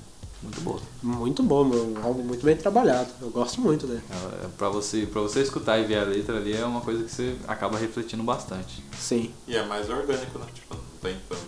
[0.43, 0.81] muito boa.
[1.03, 3.09] Muito bom, meu, um álbum muito bem trabalhado.
[3.21, 4.03] Eu gosto muito dele.
[4.11, 7.05] É, é, pra, você, pra você escutar e ver a letra ali é uma coisa
[7.05, 8.85] que você acaba refletindo bastante.
[8.99, 9.33] Sim.
[9.49, 10.47] E é mais orgânico, né?
[10.53, 11.46] Tipo, não tem tanto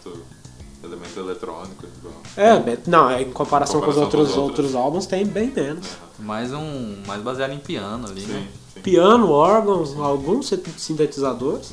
[0.88, 2.14] elemento eletrônico igual.
[2.37, 4.59] É, bem- não, é, em comparação, com os comparação outros, com os outros.
[4.66, 5.87] outros álbuns tem bem menos.
[6.18, 6.96] Mais um.
[7.07, 8.48] Mais baseado em piano ali, Sim, né?
[8.74, 8.81] sim.
[8.81, 11.72] Piano, órgãos, alguns sin- sintetizadores,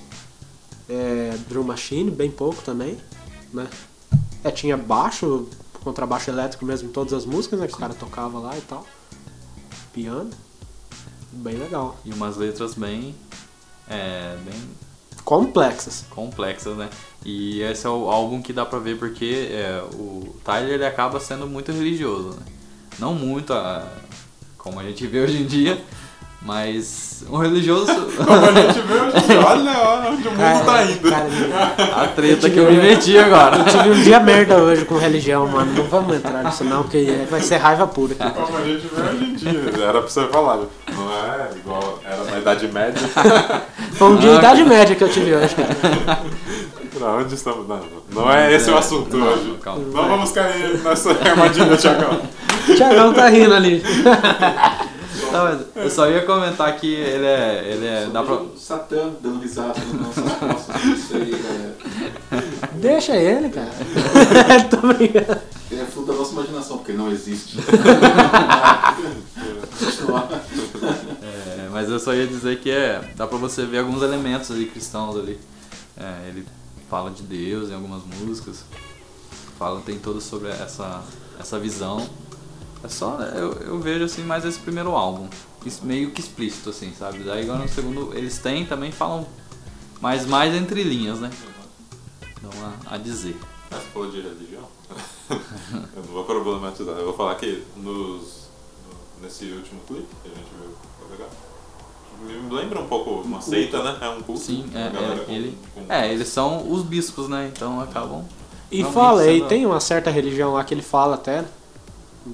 [0.89, 2.97] é, drum machine, bem pouco também,
[3.53, 3.67] né?
[4.43, 5.47] É, tinha baixo,
[5.83, 7.67] contrabaixo elétrico mesmo em todas as músicas, né?
[7.67, 8.85] Que o cara tocava lá e tal.
[9.93, 10.29] Piano,
[11.31, 11.95] bem legal.
[12.05, 13.15] E umas letras bem.
[13.89, 14.55] É, bem
[15.25, 16.05] Complexas.
[16.11, 16.87] complexas, né?
[17.25, 21.19] E esse é o álbum que dá pra ver porque é, o Tyler ele acaba
[21.19, 22.45] sendo muito religioso, né?
[22.99, 23.83] Não muito, a-
[24.57, 25.81] como a gente vê hoje em dia,
[26.41, 27.91] mas um religioso.
[28.17, 31.09] Como a gente vê hoje, em dia, olha, olha onde o mundo tá indo.
[31.09, 33.57] Cara, a treta que eu me meti agora.
[33.57, 35.73] eu tive um dia merda hoje com religião, mano.
[35.73, 38.13] Não vamos entrar nisso não, porque vai ser raiva pura.
[38.15, 39.59] Como a gente vê hoje em dia.
[39.83, 40.57] Era pra você falar.
[40.93, 41.99] Não é igual
[42.45, 43.01] Idade Média.
[43.97, 46.19] Foi um dia Ah, idade média que eu tive hoje, cara.
[46.95, 47.67] Pra onde estamos?
[47.67, 47.81] Não,
[48.11, 49.55] não é esse o assunto Não, hoje.
[49.63, 49.83] calma.
[49.91, 52.21] Não vamos cair nessa armadilha, Thiagão.
[52.69, 53.81] O Thiagão tá rindo ali.
[55.31, 57.63] Tá, mas eu só ia comentar que ele é.
[57.65, 58.07] Ele é.
[58.13, 60.83] Dá pra, O Satã dando risada nas nossas costas.
[60.83, 61.33] Isso aí
[62.31, 62.41] é,
[62.75, 63.71] Deixa ele, cara.
[64.69, 65.41] Tô brincando.
[65.71, 67.57] é fruto da nossa imaginação, porque não existe.
[69.79, 70.27] Continuar.
[71.75, 73.01] Mas eu só ia dizer que é.
[73.17, 75.37] Dá pra você ver alguns elementos ali cristãos ali.
[75.97, 76.47] É, ele
[76.89, 78.63] fala de Deus em algumas músicas.
[79.59, 81.03] Fala, tem todo sobre essa,
[81.37, 82.09] essa visão.
[82.81, 83.19] É só.
[83.19, 85.27] Eu, eu vejo assim mais esse primeiro álbum.
[85.83, 87.19] Meio que explícito, assim, sabe?
[87.25, 89.27] Daí agora no segundo eles têm também falam.
[89.99, 91.29] Mas mais entre linhas, né?
[92.41, 92.51] Dão
[92.87, 93.37] a, a dizer.
[93.69, 94.63] Mas falou de religião?
[95.29, 96.95] eu não vou problematizar.
[96.95, 98.47] Eu vou falar que nos,
[98.87, 100.73] no- nesse último clipe que a gente viu,
[102.49, 103.97] lembra um pouco uma seita, né?
[104.01, 104.41] É um culto.
[104.41, 107.51] Sim, é, é, ele, com- é, eles são os bispos, né?
[107.53, 108.23] Então acabam.
[108.71, 111.47] E fala, e tem uma certa religião lá que ele fala até né,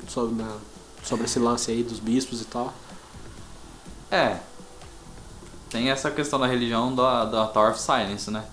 [0.08, 0.58] sobre, na-
[1.04, 2.74] sobre esse lance aí dos bispos e tal.
[4.10, 4.38] É.
[5.70, 8.44] Tem essa questão da religião da, da Tower of Silence, né?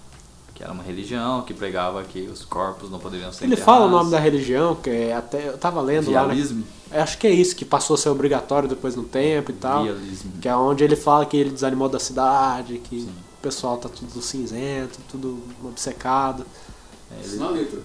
[0.59, 3.89] Que era uma religião que pregava que os corpos não poderiam ser Ele fala o
[3.89, 5.51] nome da religião, que é até.
[5.51, 6.35] Eu tava lendo lá, né?
[6.35, 6.65] Realismo.
[6.91, 9.85] Eu Acho que é isso, que passou a ser obrigatório depois no tempo e tal.
[9.85, 10.33] Realismo.
[10.43, 14.21] Que é onde ele fala que ele desanimou da cidade, que o pessoal tá tudo
[14.21, 16.45] cinzento, tudo obcecado.
[17.17, 17.81] É, Isso ele- na letra.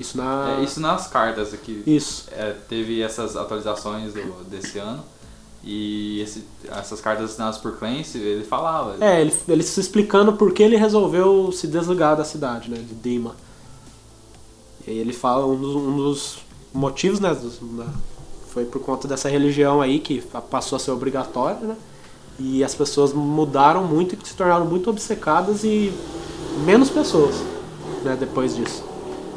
[0.00, 0.56] Isso na.
[0.58, 1.82] é, isso nas cartas aqui.
[1.86, 2.28] Isso.
[2.32, 5.04] É, teve essas atualizações do- desse ano.
[5.68, 9.04] E esse- essas cartas assinadas por Clancy, ele falava.
[9.04, 12.94] É, ele, ele se explicando por que ele resolveu se desligar da cidade, né, de
[12.94, 13.34] Dima.
[14.86, 16.38] E aí ele fala um dos, um dos
[16.72, 17.92] motivos, né, dos- da-
[18.52, 21.76] foi por conta dessa religião aí que passou a ser obrigatória, né?
[22.38, 25.92] E as pessoas mudaram muito e se tornaram muito obcecadas e
[26.64, 27.34] menos pessoas,
[28.04, 28.84] né, depois disso.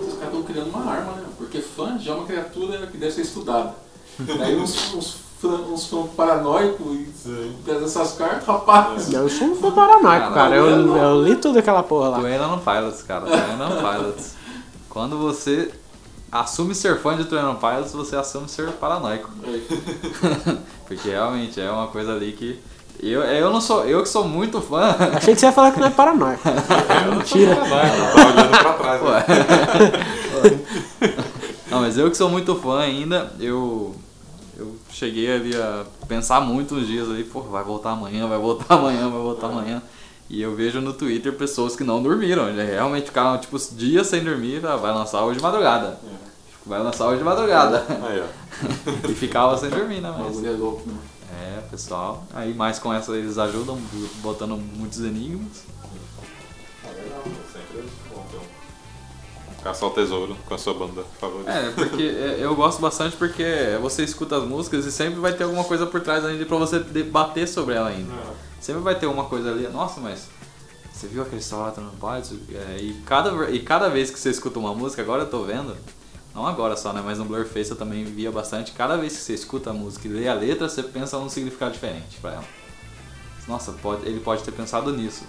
[0.04, 1.26] Esses caras estão criando uma arma, né?
[1.38, 3.74] Porque fã já é uma criatura que deve ser estudada.
[4.42, 5.16] Aí uns, uns,
[5.48, 6.86] uns fãs paranoicos
[7.26, 9.12] e essas cartas, rapaz.
[9.12, 10.56] Eu sou um fã paranoico, Caralho, cara.
[10.56, 10.98] Eu, eu não.
[10.98, 12.20] eu li tudo aquela porra lá.
[12.20, 13.26] Tu ainda não Pilots, cara.
[13.26, 14.34] Tu ainda não Pilots.
[14.90, 15.72] Quando você
[16.32, 19.30] assume ser fã de Twin Pilots, você assume ser paranoico.
[20.88, 22.60] Porque realmente é uma coisa ali que.
[23.02, 23.86] Eu, eu não sou.
[23.86, 24.96] Eu que sou muito fã.
[25.16, 26.42] Achei que você ia falar que não é paranoico.
[27.16, 27.56] Mentira.
[27.56, 29.02] Vai, eu tava olhando pra trás.
[29.02, 29.26] né?
[31.70, 33.96] Não, mas eu que sou muito fã ainda, eu.
[34.60, 38.76] Eu cheguei ali a pensar muito uns dias ali, pô, vai voltar amanhã, vai voltar
[38.76, 39.82] amanhã, vai voltar amanhã.
[40.30, 44.64] E eu vejo no Twitter pessoas que não dormiram, realmente ficaram tipo dias sem dormir,
[44.66, 45.98] ah, vai lançar hoje de madrugada.
[46.66, 47.86] Vai lançar hoje de madrugada.
[48.04, 48.50] Aí, ó.
[49.10, 50.14] E ficava sem dormir, né?
[50.16, 50.44] Mas.
[50.44, 50.98] é louco, né?
[51.42, 52.26] É, pessoal.
[52.34, 53.80] Aí mais com essa eles ajudam,
[54.22, 55.64] botando muitos enigmas.
[59.64, 61.52] Caçar o tesouro com a sua banda favorita.
[61.52, 63.44] É, porque é, eu gosto bastante porque
[63.82, 66.80] você escuta as músicas e sempre vai ter alguma coisa por trás ainda pra você
[66.80, 68.14] debater sobre ela ainda.
[68.62, 70.28] Sempre vai ter uma coisa ali, nossa, mas
[70.94, 72.34] você viu aquele Salata no Pilots?
[72.52, 75.76] É, e, cada, e cada vez que você escuta uma música, agora eu tô vendo,
[76.36, 77.02] não agora só, né?
[77.04, 78.72] Mas no Blurface eu também via bastante.
[78.74, 81.72] Cada vez que você escuta a música e lê a letra, você pensa num significado
[81.72, 82.44] diferente pra ela.
[83.48, 85.24] Nossa, pode, ele pode ter pensado nisso.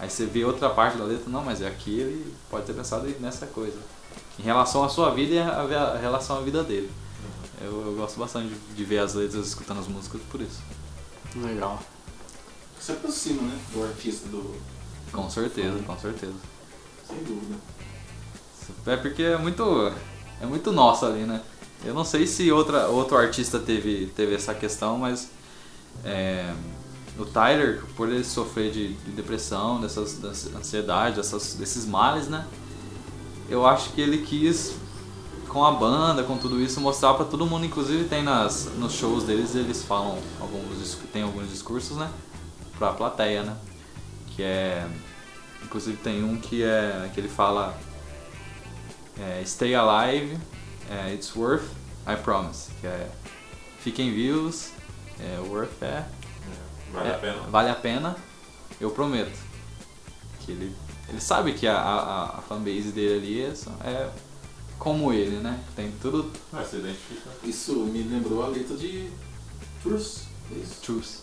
[0.00, 3.06] Aí você vê outra parte da letra, não, mas é aqui ele pode ter pensado
[3.20, 3.76] nessa coisa.
[4.38, 6.90] Em relação à sua vida e a, a relação à vida dele.
[7.60, 10.62] Eu, eu gosto bastante de, de ver as letras escutando as músicas por isso.
[11.36, 11.78] Legal.
[12.78, 13.58] Você aproxima, né?
[13.74, 14.58] Do artista, do.
[15.12, 16.34] Com certeza, com certeza.
[17.06, 17.56] Sem dúvida.
[18.86, 19.92] É porque é muito.
[20.40, 21.42] É muito nosso ali, né?
[21.84, 25.30] Eu não sei se outra, outro artista teve, teve essa questão, mas
[26.04, 26.54] é,
[27.22, 32.46] o Tyler, por ele sofrer de, de depressão, dessas, dessa ansiedade, dessas, desses males, né?
[33.48, 34.76] Eu acho que ele quis,
[35.48, 39.24] com a banda, com tudo isso, mostrar pra todo mundo, inclusive tem nas, nos shows
[39.24, 42.10] deles, eles falam alguns, tem alguns discursos, né?
[42.78, 43.56] Pra plateia, né?
[44.28, 44.88] Que é.
[45.62, 47.10] Inclusive tem um que é.
[47.12, 47.76] que ele fala.
[49.18, 50.38] É, Stay alive,
[50.88, 51.64] é, it's worth,
[52.06, 52.70] I promise.
[52.80, 53.10] Que é
[53.80, 54.72] fiquem vivos,
[55.18, 56.04] é, worth é,
[56.92, 57.40] Vale é, a pena.
[57.48, 58.16] vale a pena,
[58.80, 59.38] eu prometo.
[60.40, 60.74] Que ele,
[61.08, 64.10] ele sabe que a, a, a fanbase dele ali é, é
[64.78, 65.62] como ele, né?
[65.76, 67.30] Tem tudo Vai se identifica.
[67.44, 69.10] Isso me lembrou a letra de
[69.82, 70.24] Truth.
[70.52, 70.80] É isso?
[70.82, 71.20] truth.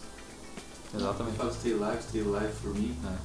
[0.95, 1.37] Exatamente.
[1.37, 2.95] Fala stay alive, stay alive for me.
[3.05, 3.17] É.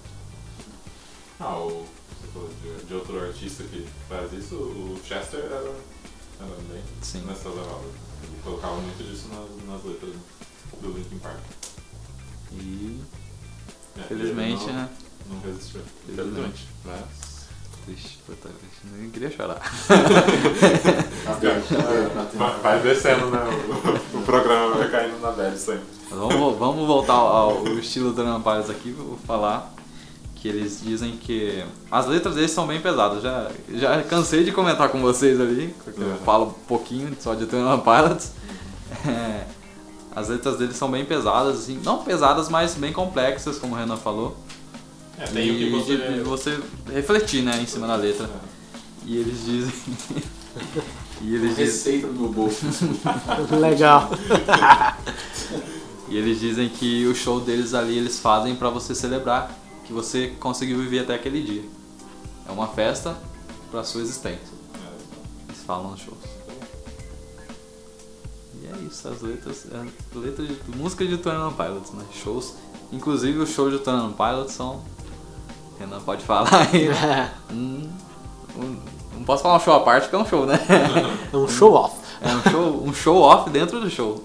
[1.40, 1.86] Ah, o,
[2.20, 7.22] você falou de, de outro artista que faz isso, o Chester era, era bem Sim.
[7.22, 7.84] nessa levada.
[8.22, 10.14] Ele colocava muito disso nas, nas letras
[10.80, 11.40] do Linkin Park.
[12.58, 13.00] E
[13.98, 14.88] É, felizmente, ele não, né?
[15.30, 15.80] Não resistiu.
[16.06, 16.28] Felizmente.
[16.32, 16.68] Infelizmente.
[16.84, 17.32] Mas.
[17.84, 18.96] Triste, puta, triste.
[18.96, 19.60] Nem queria chorar.
[21.24, 21.34] Tá
[22.34, 23.38] Vai, vai descendo, né?
[24.12, 25.82] O, o programa vai caindo na bad sempre.
[26.10, 29.72] Vamos, vamos voltar ao, ao estilo do Vampires aqui, vou falar
[30.36, 33.22] que eles dizem que as letras deles são bem pesadas.
[33.22, 36.16] Já, já cansei de comentar com vocês ali, porque eu Uhum.
[36.18, 38.32] falo um pouquinho só de One Pilots.
[39.06, 39.41] É,
[40.14, 43.96] as letras deles são bem pesadas, assim, não pesadas, mas bem complexas, como o Renan
[43.96, 44.36] falou.
[45.18, 45.96] É, tem o e que você.
[45.96, 46.60] de, de você
[46.92, 48.28] refletir, né, em cima da letra.
[49.04, 49.72] E eles dizem.
[51.22, 51.64] e eles dizem.
[51.64, 52.66] Receita no meu bolso.
[53.58, 54.10] Legal.
[56.12, 59.50] E eles dizem que o show deles ali eles fazem pra você celebrar
[59.82, 61.64] que você conseguiu viver até aquele dia.
[62.46, 63.16] É uma festa
[63.70, 64.52] pra sua existência.
[65.48, 66.21] Eles falam nos shows.
[68.90, 69.86] Isso, as letras, é,
[70.18, 72.04] letras de música de One Pilots, né?
[72.12, 72.54] Shows.
[72.92, 74.80] Inclusive os shows de One Pilots são.
[75.78, 76.88] Renan pode falar aí.
[76.88, 77.34] né?
[77.50, 77.88] Um,
[78.56, 78.78] um-
[79.14, 80.58] não posso falar um show à parte porque é um show, né?
[81.32, 81.96] É um show off.
[82.20, 84.22] É um show, um show off dentro do show.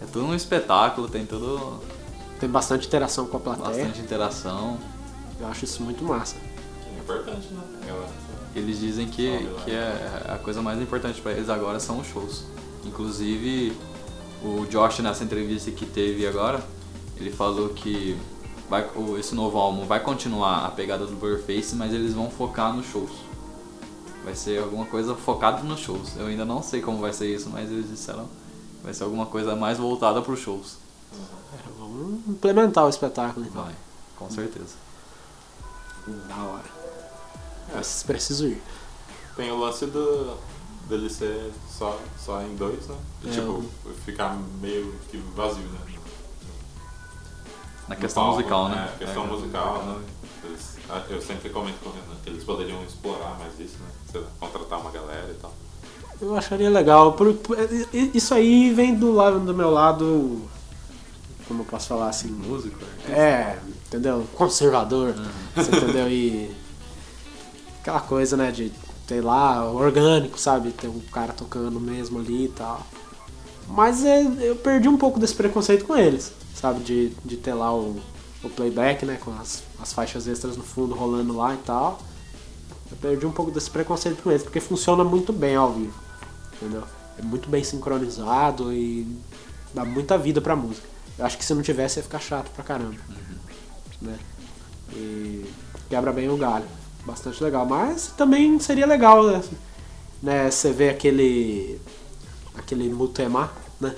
[0.00, 1.80] É tudo um espetáculo, tem tudo
[2.38, 3.68] Tem bastante interação com a plateia.
[3.68, 4.78] bastante interação.
[5.38, 6.36] Eu acho isso muito massa.
[6.96, 7.60] É importante, né?
[8.54, 12.44] Eles dizem que, que é a coisa mais importante pra eles agora são os shows.
[12.84, 13.76] Inclusive,
[14.42, 16.62] o Josh nessa entrevista que teve agora,
[17.16, 18.18] ele falou que
[18.68, 22.86] vai, esse novo álbum vai continuar a pegada do Blurface, mas eles vão focar nos
[22.86, 23.10] shows.
[24.24, 26.16] Vai ser alguma coisa focada nos shows.
[26.16, 29.26] Eu ainda não sei como vai ser isso, mas eles disseram que vai ser alguma
[29.26, 30.76] coisa mais voltada para os shows.
[31.78, 33.64] Vamos implementar o espetáculo então.
[33.64, 33.74] Vai,
[34.16, 34.74] com certeza.
[36.28, 36.80] Da hora.
[37.74, 38.62] Mas preciso ir.
[39.36, 40.36] Tem o lance do,
[40.90, 42.96] dele ser só, só em dois, né?
[43.24, 43.70] E, É, tipo, o-
[44.04, 45.78] ficar meio que vazio, né?
[47.88, 48.92] Na questão palco, musical, né?
[48.94, 50.00] É, questão É, musical, né?
[50.44, 53.88] Eles- ah, eu sempre comento com o Renan que eles poderiam explorar mais isso, né?
[54.12, 55.52] Sei lá, contratar uma galera e tal.
[56.20, 57.14] Eu acharia legal.
[57.14, 57.56] Por- por-
[57.92, 60.42] isso aí vem do lado do meu lado.
[61.48, 62.28] Como eu posso falar assim?
[62.28, 63.10] Músico, artista.
[63.12, 64.24] É, entendeu?
[64.34, 65.14] Conservador.
[65.56, 66.08] Você entendeu?
[66.08, 66.54] E.
[67.80, 68.52] Aquela coisa, né?
[68.52, 68.70] De,
[69.10, 70.70] sei lá, orgânico, sabe?
[70.70, 72.86] Ter um cara tocando mesmo ali e tal.
[73.66, 76.78] Mas é, eu perdi um pouco desse preconceito com eles, sabe?
[76.84, 78.00] De, de ter lá o,
[78.44, 79.18] o playback, né?
[79.20, 82.00] Com as, as faixas extras no fundo rolando lá e tal.
[82.88, 85.98] Eu perdi um pouco desse preconceito com eles, porque funciona muito bem ao vivo.
[86.54, 86.84] Entendeu?
[87.18, 89.04] É muito bem sincronizado e
[89.74, 90.86] dá muita vida pra música.
[91.18, 93.00] Eu acho que se não tivesse ia ficar chato pra caramba.
[94.00, 94.16] Né?
[94.92, 95.50] E
[95.88, 96.66] quebra bem o galho.
[97.04, 97.66] Bastante legal.
[97.66, 99.42] Mas também seria legal, né?
[100.22, 100.50] né?
[100.50, 101.80] Você vê aquele.
[102.54, 103.94] aquele Mutema, né?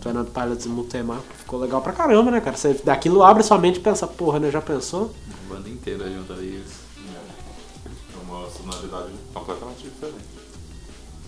[0.00, 1.20] Tornado Pilots e Mutema.
[1.38, 2.56] Ficou legal pra caramba, né, cara?
[2.56, 4.50] Você daquilo abre sua mente e pensa, porra, né?
[4.50, 5.12] Já pensou?
[5.48, 6.62] Banda inteira junto ali.
[7.84, 10.36] É uma sonoridade completamente diferente.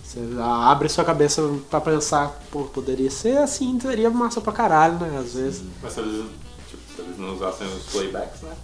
[0.03, 5.19] Você abre sua cabeça pra pensar, pô, poderia ser assim, seria massa pra caralho, né?
[5.19, 5.63] Às vezes.
[5.83, 6.25] Mas se eles,
[6.67, 8.55] tipo, se eles não usassem os playbacks, né?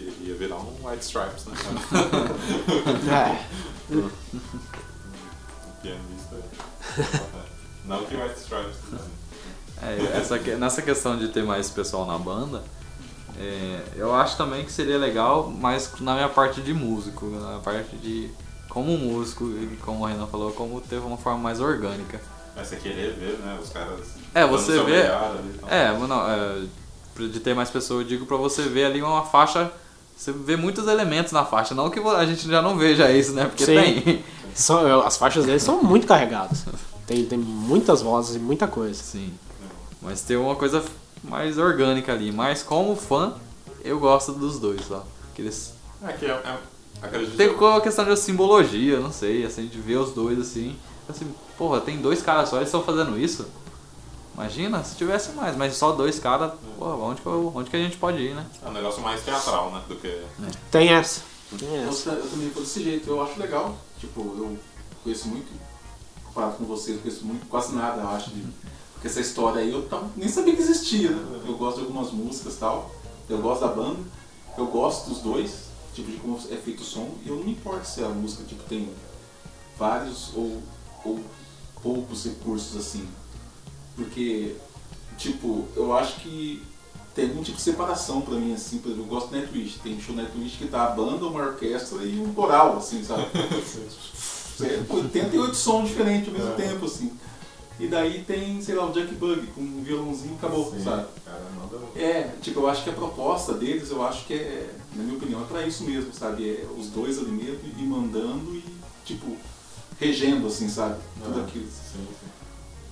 [0.00, 1.54] I- Ia virar um White Stripes, né?
[3.10, 3.94] É.
[3.94, 4.10] um
[5.82, 6.36] pianista.
[7.84, 8.76] Não que White Stripes.
[9.82, 12.62] É, essa, nessa questão de ter mais pessoal na banda,
[13.38, 17.94] é, eu acho também que seria legal, mas na minha parte de músico, na parte
[17.96, 18.30] de
[18.68, 22.20] como músico, e como o Renan falou, como ter uma forma mais orgânica.
[22.54, 23.58] Mas você querer ver, né?
[23.62, 24.06] Os caras.
[24.34, 25.70] É, você vê- ali e tal.
[25.70, 26.62] É, mas não, é,
[27.28, 29.70] de ter mais pessoas, eu digo pra você ver ali uma faixa,
[30.16, 33.44] você vê muitos elementos na faixa, não que a gente já não veja isso, né?
[33.44, 33.74] Porque Sim.
[34.00, 34.24] tem.
[34.54, 36.64] São- as faixas deles são muito carregadas.
[37.06, 38.94] Tem, tem muitas vozes e muita coisa.
[39.00, 39.32] Sim.
[40.00, 40.82] Mas tem uma coisa
[41.22, 42.32] mais orgânica ali.
[42.32, 43.34] Mas como fã,
[43.84, 45.02] eu gosto dos dois, ó.
[45.34, 46.30] Que eles É que é.
[46.30, 46.56] é
[47.02, 50.74] acredito Tem com a questão de simbologia, não sei, assim, de ver os dois assim.
[51.06, 51.26] Assim,
[51.58, 53.46] porra, tem dois caras só, eles estão fazendo isso?
[54.36, 57.78] Imagina se tivesse mais, mas só dois caras, porra, onde que, eu- onde que a
[57.78, 58.44] gente pode ir, né?
[58.62, 59.82] É um negócio mais teatral, né?
[59.88, 60.22] Do que.
[60.70, 61.22] Tem essa.
[61.58, 62.10] Tem Eu, essa.
[62.10, 63.74] eu também vou desse jeito, eu acho legal.
[63.98, 64.58] Tipo, eu
[65.02, 65.50] conheço muito,
[66.22, 68.28] comparado com vocês, eu conheço muito, quase nada, eu acho.
[68.28, 68.44] De,
[68.92, 71.40] porque essa história aí eu tava- nem sabia que existia, né?
[71.46, 72.90] Eu gosto de algumas músicas e tal,
[73.30, 74.00] eu gosto da banda,
[74.58, 75.50] eu gosto dos dois,
[75.94, 78.44] tipo, de como é feito o som, e eu não me importo se a música
[78.44, 78.90] tipo, tem
[79.78, 80.60] vários ou,
[81.06, 81.20] ou
[81.82, 83.08] poucos recursos assim.
[83.96, 84.54] Porque,
[85.16, 86.62] tipo, eu acho que
[87.14, 89.98] tem algum tipo de separação pra mim, assim, por exemplo, eu gosto do Nightwish, tem
[89.98, 93.26] show Nightwish que tá a banda, uma orquestra e um coral, assim, sabe?
[94.58, 96.54] É 88 sons diferentes ao mesmo É.
[96.56, 97.12] tempo, assim.
[97.78, 101.06] E daí tem, sei lá, o Jack Bug com um violãozinho acabou, Sim, sabe?
[101.26, 101.78] Cara, nada.
[101.94, 105.42] É, tipo, eu acho que a proposta deles, eu acho que é, na minha opinião,
[105.42, 106.48] é pra isso mesmo, sabe?
[106.48, 108.64] É os dois ali mesmo e mandando e,
[109.04, 109.36] tipo,
[110.00, 110.96] regendo, assim, sabe?
[111.22, 111.42] Tudo É.
[111.42, 111.66] aquilo.
[111.66, 112.28] Sim, sim.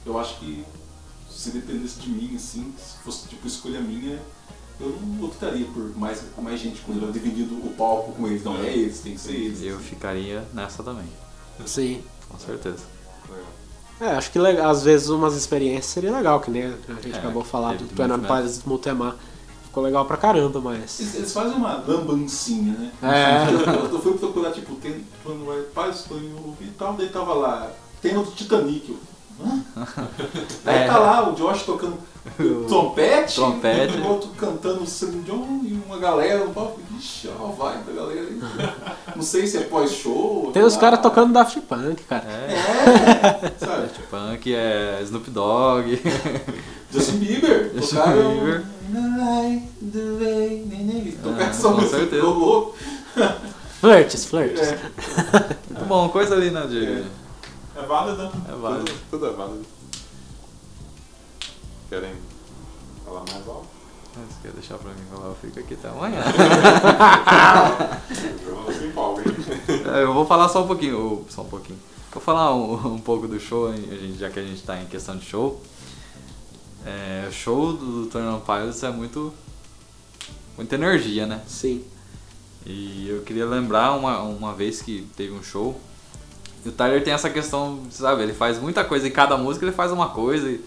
[0.04, 0.66] Eu acho que
[1.34, 4.18] se dependesse de mim, assim, se fosse, tipo, escolha minha,
[4.80, 8.42] eu não optaria por mais, mais gente com eles, dividido o palco com eles.
[8.44, 9.62] Não, é eles, tem que ser eles.
[9.62, 11.06] Eu ficaria nessa também,
[11.66, 12.02] Sim.
[12.28, 12.84] com certeza.
[13.28, 13.46] Legal.
[14.00, 17.18] É, acho que legal, às vezes umas experiências seria legal, que nem a gente É,
[17.18, 18.34] acabou de falar do Tuenan mesmo.
[18.34, 19.16] Pilots Multemar.
[19.64, 21.00] Ficou legal pra caramba, mas.
[21.00, 22.92] Eles, eles fazem uma lambancinha, né?
[23.02, 23.50] É.
[23.74, 27.34] Eu, eu fui procurar, tipo, tem, quando vai, paz, em ouvir e tal, daí tava
[27.34, 28.88] lá, tem do Titanic.
[28.90, 28.98] Eu,
[30.64, 30.86] Daí É.
[30.86, 31.98] tá lá o Josh tocando
[32.68, 33.98] trompete, Trompete.
[33.98, 36.80] e o outro cantando Celine Dion e uma galera no palco.
[36.98, 38.40] Ixi, ó, vai da galera aí.
[39.16, 40.50] Não sei se é pós-show.
[40.52, 42.24] Tem os caras tocando Daft Punk, cara.
[42.26, 43.88] É, É, sabe?
[44.10, 46.00] punk é Snoop Dogg.
[46.92, 47.72] Justin Bieber.
[47.74, 48.62] Justin tocaram Bieber.
[51.22, 52.76] Tocaram Ah, essa música, louco.
[53.80, 54.60] Flirts, flirts.
[54.62, 54.78] É.
[55.70, 57.04] Muito bom, coisa ali, né, de...
[57.76, 57.82] É.
[57.86, 58.22] Válido.
[58.48, 58.84] É válido.
[58.84, 59.66] Tudo, tudo é válido.
[61.88, 62.14] Querem
[63.04, 63.66] falar mais algo?
[64.16, 65.26] Ah, Você quer deixar pra mim falar?
[65.26, 66.22] Eu fico aqui até amanhã.
[68.46, 69.94] Eu?
[69.94, 71.78] É, Eu vou falar só um pouquinho, ou só um pouquinho.
[72.12, 74.80] Vou falar um, um pouco do show, hein, a gente- já que a gente tá
[74.80, 75.60] em questão de show.
[76.86, 79.32] É, o show do Tornado Pilots é muito.
[80.56, 81.42] muita energia, né?
[81.48, 81.84] Sim.
[82.64, 85.78] E eu queria lembrar uma, uma vez que teve um show.
[86.64, 88.22] E o Tyler tem essa questão, sabe?
[88.22, 90.60] Ele faz muita coisa em cada música, ele faz uma coisa e,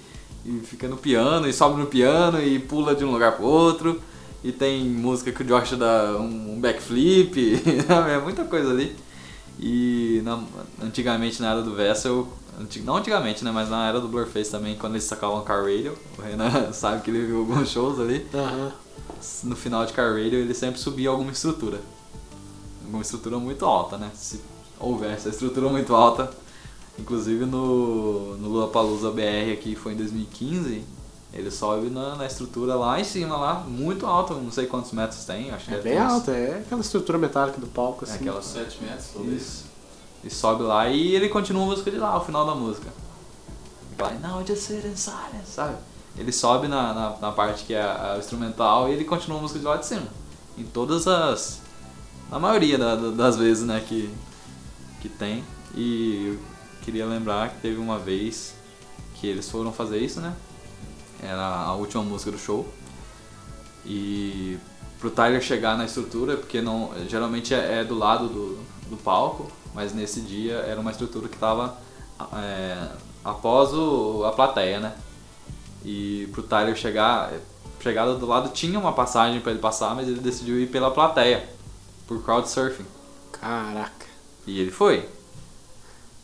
[0.46, 4.02] e fica no piano, e sobe no piano e pula de um lugar pro outro.
[4.44, 8.12] E tem música que o Josh dá um, backflip, sabe?
[8.12, 8.96] é muita coisa ali.
[9.60, 10.44] E na-
[10.84, 12.28] antigamente na era do Vessel,
[12.62, 13.52] anti- não antigamente, né?
[13.52, 17.10] Mas na era do Blurface também, quando eles sacavam Car Radio, o Renan sabe que
[17.10, 18.26] ele viu alguns shows ali.
[18.34, 18.72] Aham.
[19.46, 21.80] No final de Car Radio ele sempre subia alguma estrutura.
[22.86, 24.12] Alguma estrutura muito alta, né?
[24.14, 24.40] Se
[24.80, 26.30] houvesse a estrutura muito alta.
[27.00, 30.84] Inclusive no, no Lollapalooza BR aqui foi em 2015,
[31.32, 35.24] ele sobe na, na estrutura lá em cima, lá, muito alta, não sei quantos metros
[35.24, 38.18] tem, acho que É deve bem alta, é aquela estrutura metálica do palco, É assim.
[38.18, 39.42] aquela 7 metros, talvez.
[39.44, 39.66] Isso.
[40.24, 42.88] E sobe lá e ele continua a música de lá, o final da música.
[43.96, 45.76] Vai, now just sit in silence, sabe?
[46.18, 49.42] Ele sobe na, na, na parte que é a, a instrumental e ele continua a
[49.42, 50.08] música de lá de cima.
[50.58, 51.60] Em todas as.
[52.32, 54.12] Na maioria da- da- das vezes, né, que,
[55.08, 55.44] que tem.
[55.74, 56.40] E eu
[56.84, 58.56] queria lembrar que teve uma vez
[59.16, 60.36] que eles foram fazer isso, né?
[61.22, 62.68] Era a última música do show.
[63.86, 64.58] E
[65.00, 68.58] pro Tyler chegar na estrutura, porque não geralmente é, é do lado do,
[68.90, 71.78] do palco, mas nesse dia era uma estrutura que estava
[73.24, 74.96] após o, a plateia, né?
[75.86, 77.32] E pro Tyler chegar,
[77.80, 81.48] chegada do lado tinha uma passagem para ele passar, mas ele decidiu ir pela plateia,
[82.08, 82.86] por crowdsurfing.
[83.32, 83.97] Caraca.
[84.48, 85.08] E ele foi.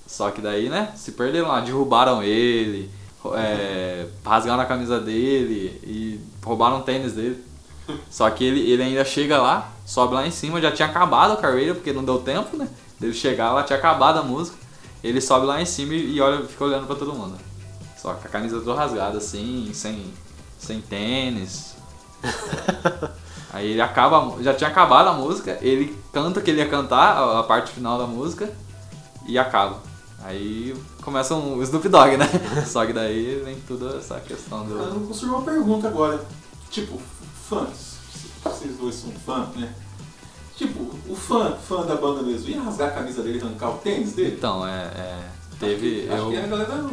[0.08, 2.90] Só que daí, né, se perderam lá, derrubaram ele,
[3.36, 7.44] é, rasgaram a camisa dele e roubaram o tênis dele.
[8.10, 11.38] Só que ele, ele ainda chega lá, sobe lá em cima, já tinha acabado a
[11.38, 12.68] carreira, porque não deu tempo, né?
[13.00, 14.58] Dele chegar lá, tinha acabado a música.
[15.04, 17.38] Ele sobe lá em cima e olha, fica olhando pra todo mundo.
[17.98, 20.14] Só com a camisa toda rasgada assim, sem,
[20.58, 21.76] sem tênis.
[23.54, 27.18] Aí ele acaba, já tinha acabado a música, ele canta o que ele ia cantar,
[27.40, 28.52] a- parte final da música,
[29.28, 29.78] e acaba.
[30.26, 32.28] Aí começa um Snoop Dogg, né?
[32.66, 34.94] Só que daí vem toda essa questão Eu do.
[35.00, 36.20] não construí uma pergunta agora.
[36.72, 37.00] Tipo,
[37.48, 37.94] fãs.
[38.44, 39.72] Vocês dois são fã, né?
[40.56, 40.80] Tipo,
[41.10, 44.14] o fã, fã da banda mesmo, ia rasgar a camisa dele e arrancar o tênis
[44.14, 44.36] dele?
[44.38, 44.84] Então, é.
[44.96, 45.20] é,
[45.60, 46.08] teve.
[46.10, 46.84] Acho Eu, que é a galera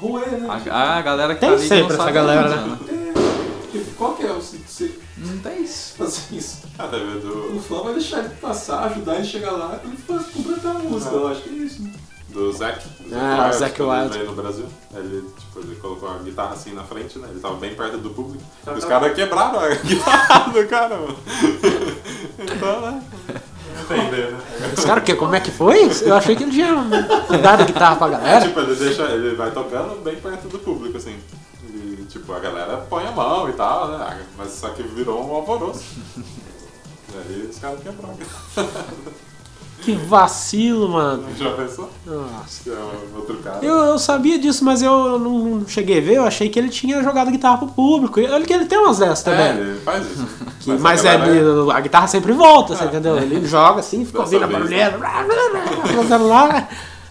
[0.00, 0.48] ruê, né?
[0.70, 2.78] a, a galera que Tem tá ali sempre não essa galera, nada, né?
[2.88, 4.40] É, tipo, qual que é o
[5.20, 5.94] Não tem isso.
[5.98, 6.58] fazer isso?
[6.78, 9.96] Ah, deve do, O fã vai deixar ele passar, ajudar ele a chegar lá e
[9.96, 11.14] faz completar a música.
[11.14, 11.92] Eu acho que é isso, né?
[12.28, 12.84] do Zac.
[13.00, 14.10] do Ah, Zac Wild.
[14.12, 14.66] veio no Brasil.
[14.94, 17.26] Ele, tipo, ele colocou a guitarra assim na frente, né?
[17.30, 18.44] Ele tava bem perto do público.
[18.64, 21.16] Tá, os caras quebraram a guitarra do cara, mano.
[22.38, 23.02] Então, né?
[23.80, 24.38] Entender, né?
[24.76, 25.14] Os caras, o quê?
[25.14, 25.90] Como é que foi?
[26.02, 26.74] Eu achei que ele tinha
[27.42, 28.46] dado a guitarra pra É, galera.
[28.46, 29.02] tipo, ele deixa.
[29.04, 31.16] Ele vai tocando bem perto do público, assim.
[32.08, 34.20] Tipo, a galera põe a mão e tal, né?
[34.36, 35.82] Mas só que virou um alvoroço.
[37.10, 38.14] E aí os caras quebraram.
[39.80, 41.24] Que vacilo, mano.
[41.38, 41.88] Já pensou?
[42.04, 42.62] Nossa.
[42.64, 42.78] Que é
[43.16, 43.60] outro cara.
[43.64, 46.14] Eu, eu sabia disso, mas eu não cheguei a ver.
[46.16, 48.20] Eu achei que ele tinha jogado guitarra pro público.
[48.20, 49.62] Olha que ele tem umas dessas É, também.
[49.68, 50.26] ele faz isso.
[50.60, 53.16] Que- mas é, galera- a guitarra sempre volta, você entendeu?
[53.16, 54.98] Ele joga assim, fica ouvindo a barulheira,
[56.18, 56.68] lá,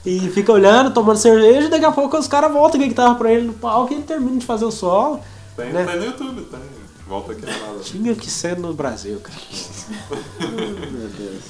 [0.10, 3.16] e fica olhando, tomando cerveja, e daqui a pouco os caras voltam com a guitarra
[3.16, 5.20] pra ele no palco e ele termina de fazer o solo.
[5.56, 5.86] Tem, né?
[5.86, 6.60] tem no YouTube, tem.
[7.08, 9.40] Volta aqui na Tinha que ser no Brasil, cara.
[10.40, 11.44] Meu Deus.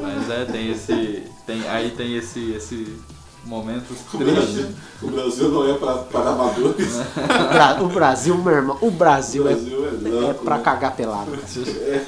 [0.00, 1.22] Mas é, tem esse.
[1.46, 2.96] Tem, aí tem esse, esse
[3.44, 4.34] momento O triste.
[4.34, 4.66] Brasil,
[5.02, 6.94] o Brasil não é para, para amadores.
[6.96, 10.44] O Bra- O Brasil, meu irmão, o O Brasil é, Brasil é é louco.
[10.44, 10.62] pra né?
[10.62, 11.30] cagar pelado.
[11.30, 11.42] cara.
[11.70, 12.06] É.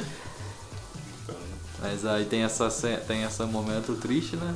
[1.82, 2.68] Mas aí tem essa
[3.06, 4.54] tem esse momento triste, né?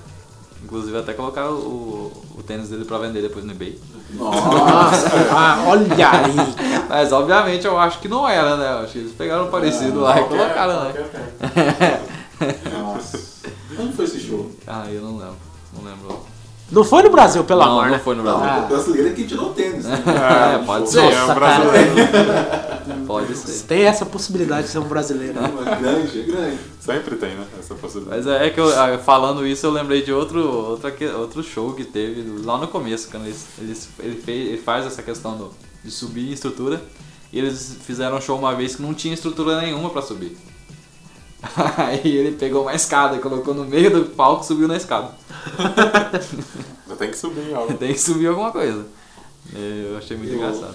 [0.62, 3.78] Inclusive até colocaram o, o tênis dele pra vender depois no eBay.
[4.10, 6.34] Nossa, ah, olha aí.
[6.88, 8.72] Mas obviamente eu acho que não era, né?
[8.72, 10.94] Eu acho que eles pegaram um parecido lá e colocaram, né?
[12.72, 13.18] Nossa.
[13.78, 14.50] Onde foi esse show?
[14.66, 15.36] Ah, eu não lembro.
[15.74, 16.27] Não lembro.
[16.70, 17.98] Não foi no Brasil, pelo não, amor, não né?
[17.98, 18.62] foi no Não, Brasil.
[18.64, 19.84] o brasileiro é quem tirou o tênis.
[19.84, 20.02] Né?
[20.06, 21.02] É, pode Show.
[21.02, 21.12] ser.
[21.14, 21.94] É um Nossa, brasileiro.
[23.06, 23.66] Pode ser.
[23.66, 25.40] Tem essa possibilidade de ser um brasileiro.
[25.40, 25.50] né?
[25.66, 26.58] É grande, é grande.
[26.78, 27.46] Sempre tem, né?
[27.58, 28.22] Essa possibilidade.
[28.22, 31.42] Mas é é que eu, ah, falando isso eu lembrei de outro, outra, que- outro
[31.42, 35.36] show que teve lá no começo, quando eles, eles, ele, fez, ele faz essa questão
[35.38, 35.50] do,
[35.82, 36.82] de subir em estrutura.
[37.32, 40.36] E eles fizeram um show uma vez que não tinha estrutura nenhuma pra subir.
[41.78, 45.10] Aí ele pegou uma escada e colocou no meio do palco e subiu na escada.
[46.98, 47.74] Tem que subir algo.
[47.78, 48.86] Tem que subir alguma coisa.
[49.54, 50.74] Eu achei muito Eu- engraçado.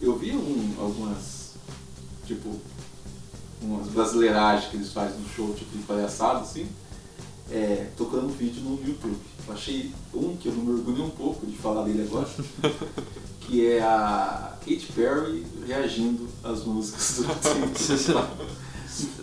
[0.00, 1.54] Eu vi um- algumas,
[2.24, 2.54] tipo,
[3.60, 6.68] umas brasileiragens que eles fazem no show, tipo de palhaçada, assim,
[7.50, 9.16] é, tocando vídeo no YouTube.
[9.48, 12.28] Eu achei um que eu não me orgulho um pouco de falar dele agora,
[13.40, 17.26] que é a Katy Perry reagindo às músicas do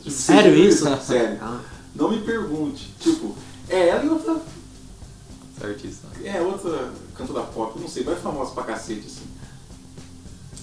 [0.11, 0.86] Sério isso?
[1.01, 1.38] Sério.
[1.41, 1.61] Ah.
[1.95, 2.93] Não me pergunte.
[2.99, 3.34] Tipo,
[3.70, 4.41] é ela e outra
[5.59, 6.09] Certíssimo.
[6.24, 9.26] é, outra cantora pop, eu não sei, vai famosa pra cacete, assim.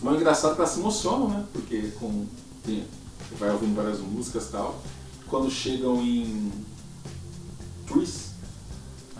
[0.03, 1.45] Mas o engraçado é que elas se emocionam, né?
[1.53, 2.27] Porque com,
[2.65, 2.85] tem,
[3.39, 4.81] vai ouvindo várias músicas e tal.
[5.29, 6.53] Quando chegam em
[7.87, 8.33] Trees,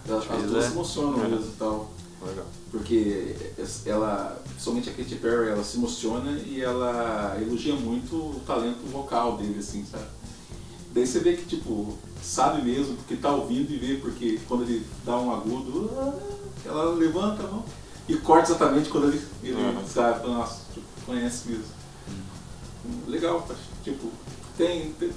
[0.07, 0.69] Elas, duas é.
[0.69, 1.29] se emocionam É.
[1.29, 1.91] mesmo e tal.
[2.27, 2.47] Legal.
[2.71, 3.37] Porque
[3.87, 9.37] ela, somente a Katy Perry, ela se emociona e ela elogia muito o talento vocal
[9.37, 10.05] dele, assim, sabe?
[10.95, 14.85] Daí você vê que, tipo, sabe mesmo, porque tá ouvindo e vê, porque quando ele
[15.05, 16.13] dá um agudo, ah,
[16.67, 17.65] ela levanta a mão
[18.09, 19.87] e corta exatamente quando ele, ele Uhum.
[19.87, 21.65] sabe, nossa, tipo, conhece mesmo.
[23.07, 23.47] Legal,
[23.83, 24.09] tipo,
[24.59, 25.11] tem, tem,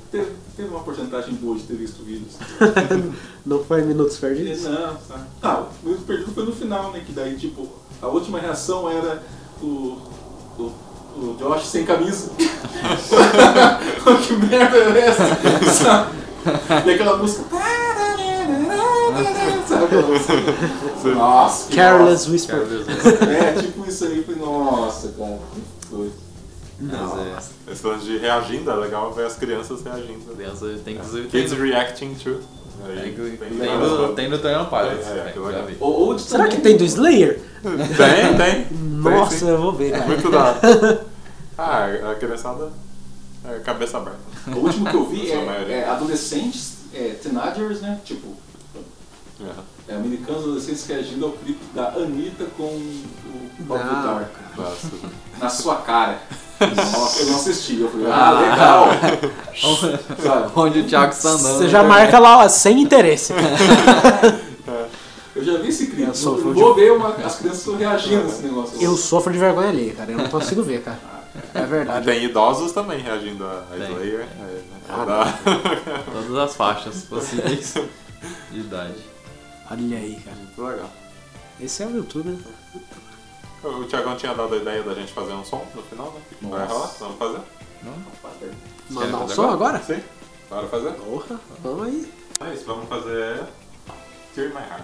[0.55, 2.35] tem, uma porcentagem boa de ter visto vídeos.
[3.45, 4.63] Não foi minutos perdidos?
[4.63, 5.27] Não, tá.
[5.41, 7.03] Ah, o Minuto Perdido foi no final, né?
[7.05, 7.67] Que daí, tipo,
[8.01, 9.21] a última reação era
[9.61, 9.97] o,
[10.57, 10.71] o,
[11.15, 12.31] o Josh sem camisa.
[12.37, 15.23] que merda é essa?
[15.71, 16.15] Sabe?
[16.85, 17.43] E aquela música.
[19.67, 20.33] Sabe aquela música?
[21.15, 22.67] Nossa, que Careless Whisper.
[23.29, 24.23] É, tipo isso aí.
[24.23, 26.13] Falei, nossa, cara, que doido.
[26.79, 30.31] Mas Esse lance de reagindo é legal ver as crianças reagindo.
[30.31, 30.35] é.
[30.35, 32.39] Criança tem inclusive tem, Kids reacting to.
[32.83, 35.07] Aí, tem, tem, tem, tem, tem no Trailer Pilots.
[35.07, 35.75] É, é.
[35.79, 37.39] Ou, Será que tem do Slayer?
[37.61, 38.77] Tem, tem.
[38.79, 39.49] Nossa, sim.
[39.49, 40.05] eu vou ver, cara.
[40.05, 40.55] Muito da
[41.57, 42.69] Ah, a criançada
[43.47, 44.19] é cabeça aberta.
[44.47, 47.99] O último que eu vi é, é adolescentes, é, teenagers, né?
[48.03, 48.35] Tipo,
[49.39, 49.93] É.
[49.93, 54.29] é, americanos adolescentes reagindo ao clipe da Anitta com o Bob Dark.
[55.39, 56.19] Na sua cara.
[56.59, 57.79] Nossa, eu não assisti.
[57.81, 58.87] Eu falei, ah, legal.
[60.23, 60.51] Sabe?
[60.55, 61.57] Onde o Thiago está andando.
[61.57, 63.33] Você já marca lá, ó, sem interesse.
[65.35, 66.03] Eu já vi esse clipe.
[66.03, 68.81] Eu fã vou ver uma, as crianças reagindo a esse negócio.
[68.81, 70.09] Eu sofro de vergonha ali, cara.
[70.11, 70.97] Eu não consigo ver, cara.
[71.53, 72.05] É verdade.
[72.05, 73.65] Tem idosos também reagindo a.
[73.75, 74.21] Slayer.
[74.21, 75.39] É, Ah, dá-
[76.13, 77.73] Todas as faixas possíveis
[78.49, 78.93] de idade.
[79.69, 80.37] Olha aí, cara.
[80.37, 80.89] Muito legal.
[81.59, 82.37] Esse é o YouTube, né?
[83.63, 86.21] O Thiagão tinha dado a ideia da gente fazer um som no final, né?
[86.41, 86.73] Vai Nossa.
[86.73, 86.91] rolar?
[86.99, 88.51] Vamos fazer?
[88.89, 89.79] Mandar um fazer som agora?
[89.81, 90.03] Sim.
[90.49, 90.91] Bora fazer?
[90.91, 92.13] Porra, vamos aí.
[92.41, 93.43] É isso, vamos fazer
[94.35, 94.83] Tear My Heart,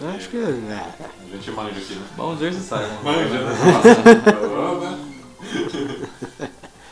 [0.00, 0.14] né?
[0.16, 0.36] Acho que.
[0.36, 0.94] É.
[1.00, 2.06] A gente manja aqui, né?
[2.16, 2.86] Bom dia, você sai.
[3.02, 3.52] Manja, né?
[3.72, 4.38] Nossa.
[4.48, 4.98] Vamos lá.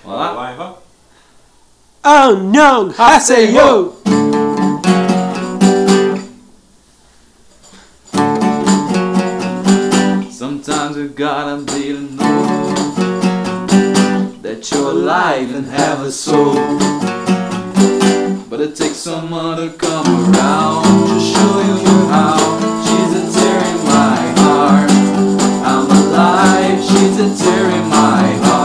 [0.04, 0.32] Vamos lá?
[0.32, 0.74] Vai, vai.
[2.04, 2.94] Oh no!
[2.96, 3.96] Haseyo!
[10.96, 12.46] Sometimes you gotta be to know
[14.40, 16.54] that you're alive and have a soul.
[18.48, 22.38] But it takes someone to come around to show you how.
[22.86, 24.90] She's a tear in my heart.
[25.70, 28.55] I'm alive, she's a tear in my heart.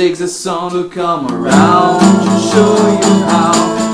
[0.00, 3.89] Takes a song to come around to show you how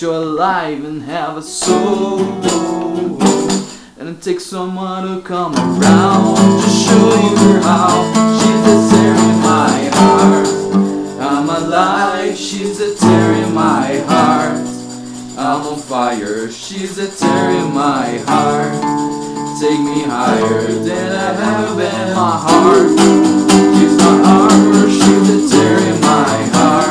[0.00, 2.20] you're alive and have a soul.
[3.98, 8.02] And it takes someone to come around to show you how
[8.38, 10.48] she's a tear in my heart.
[11.20, 14.56] I'm alive, she's a tear in my heart.
[15.36, 18.72] I'm on fire, she's a tear in my heart.
[19.60, 22.14] Take me higher than I've ever been.
[22.14, 22.88] My heart,
[23.76, 26.81] she's my armor, she's a tear in my heart.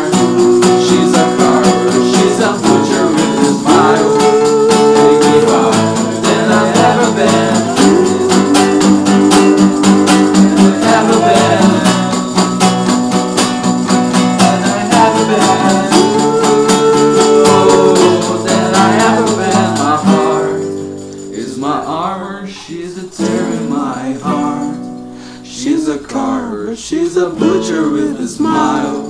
[28.35, 29.03] Smile,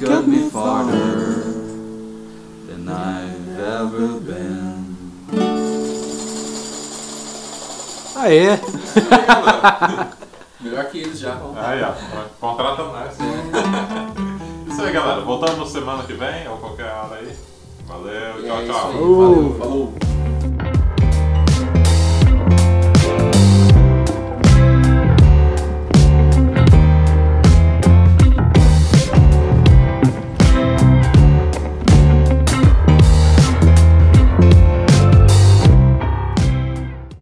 [0.00, 1.44] cut me farther
[2.66, 4.96] than I've ever been.
[8.16, 8.58] Aê!
[10.60, 11.36] Melhor que eles já.
[11.56, 11.92] Aí, ó.
[12.40, 13.14] Contrata nós.
[14.68, 15.20] Isso aí, galera.
[15.20, 17.36] Voltamos semana que vem ou qualquer hora aí.
[17.86, 18.90] Valeu, É tchau, tchau.
[18.90, 19.92] aí, valeu, falou.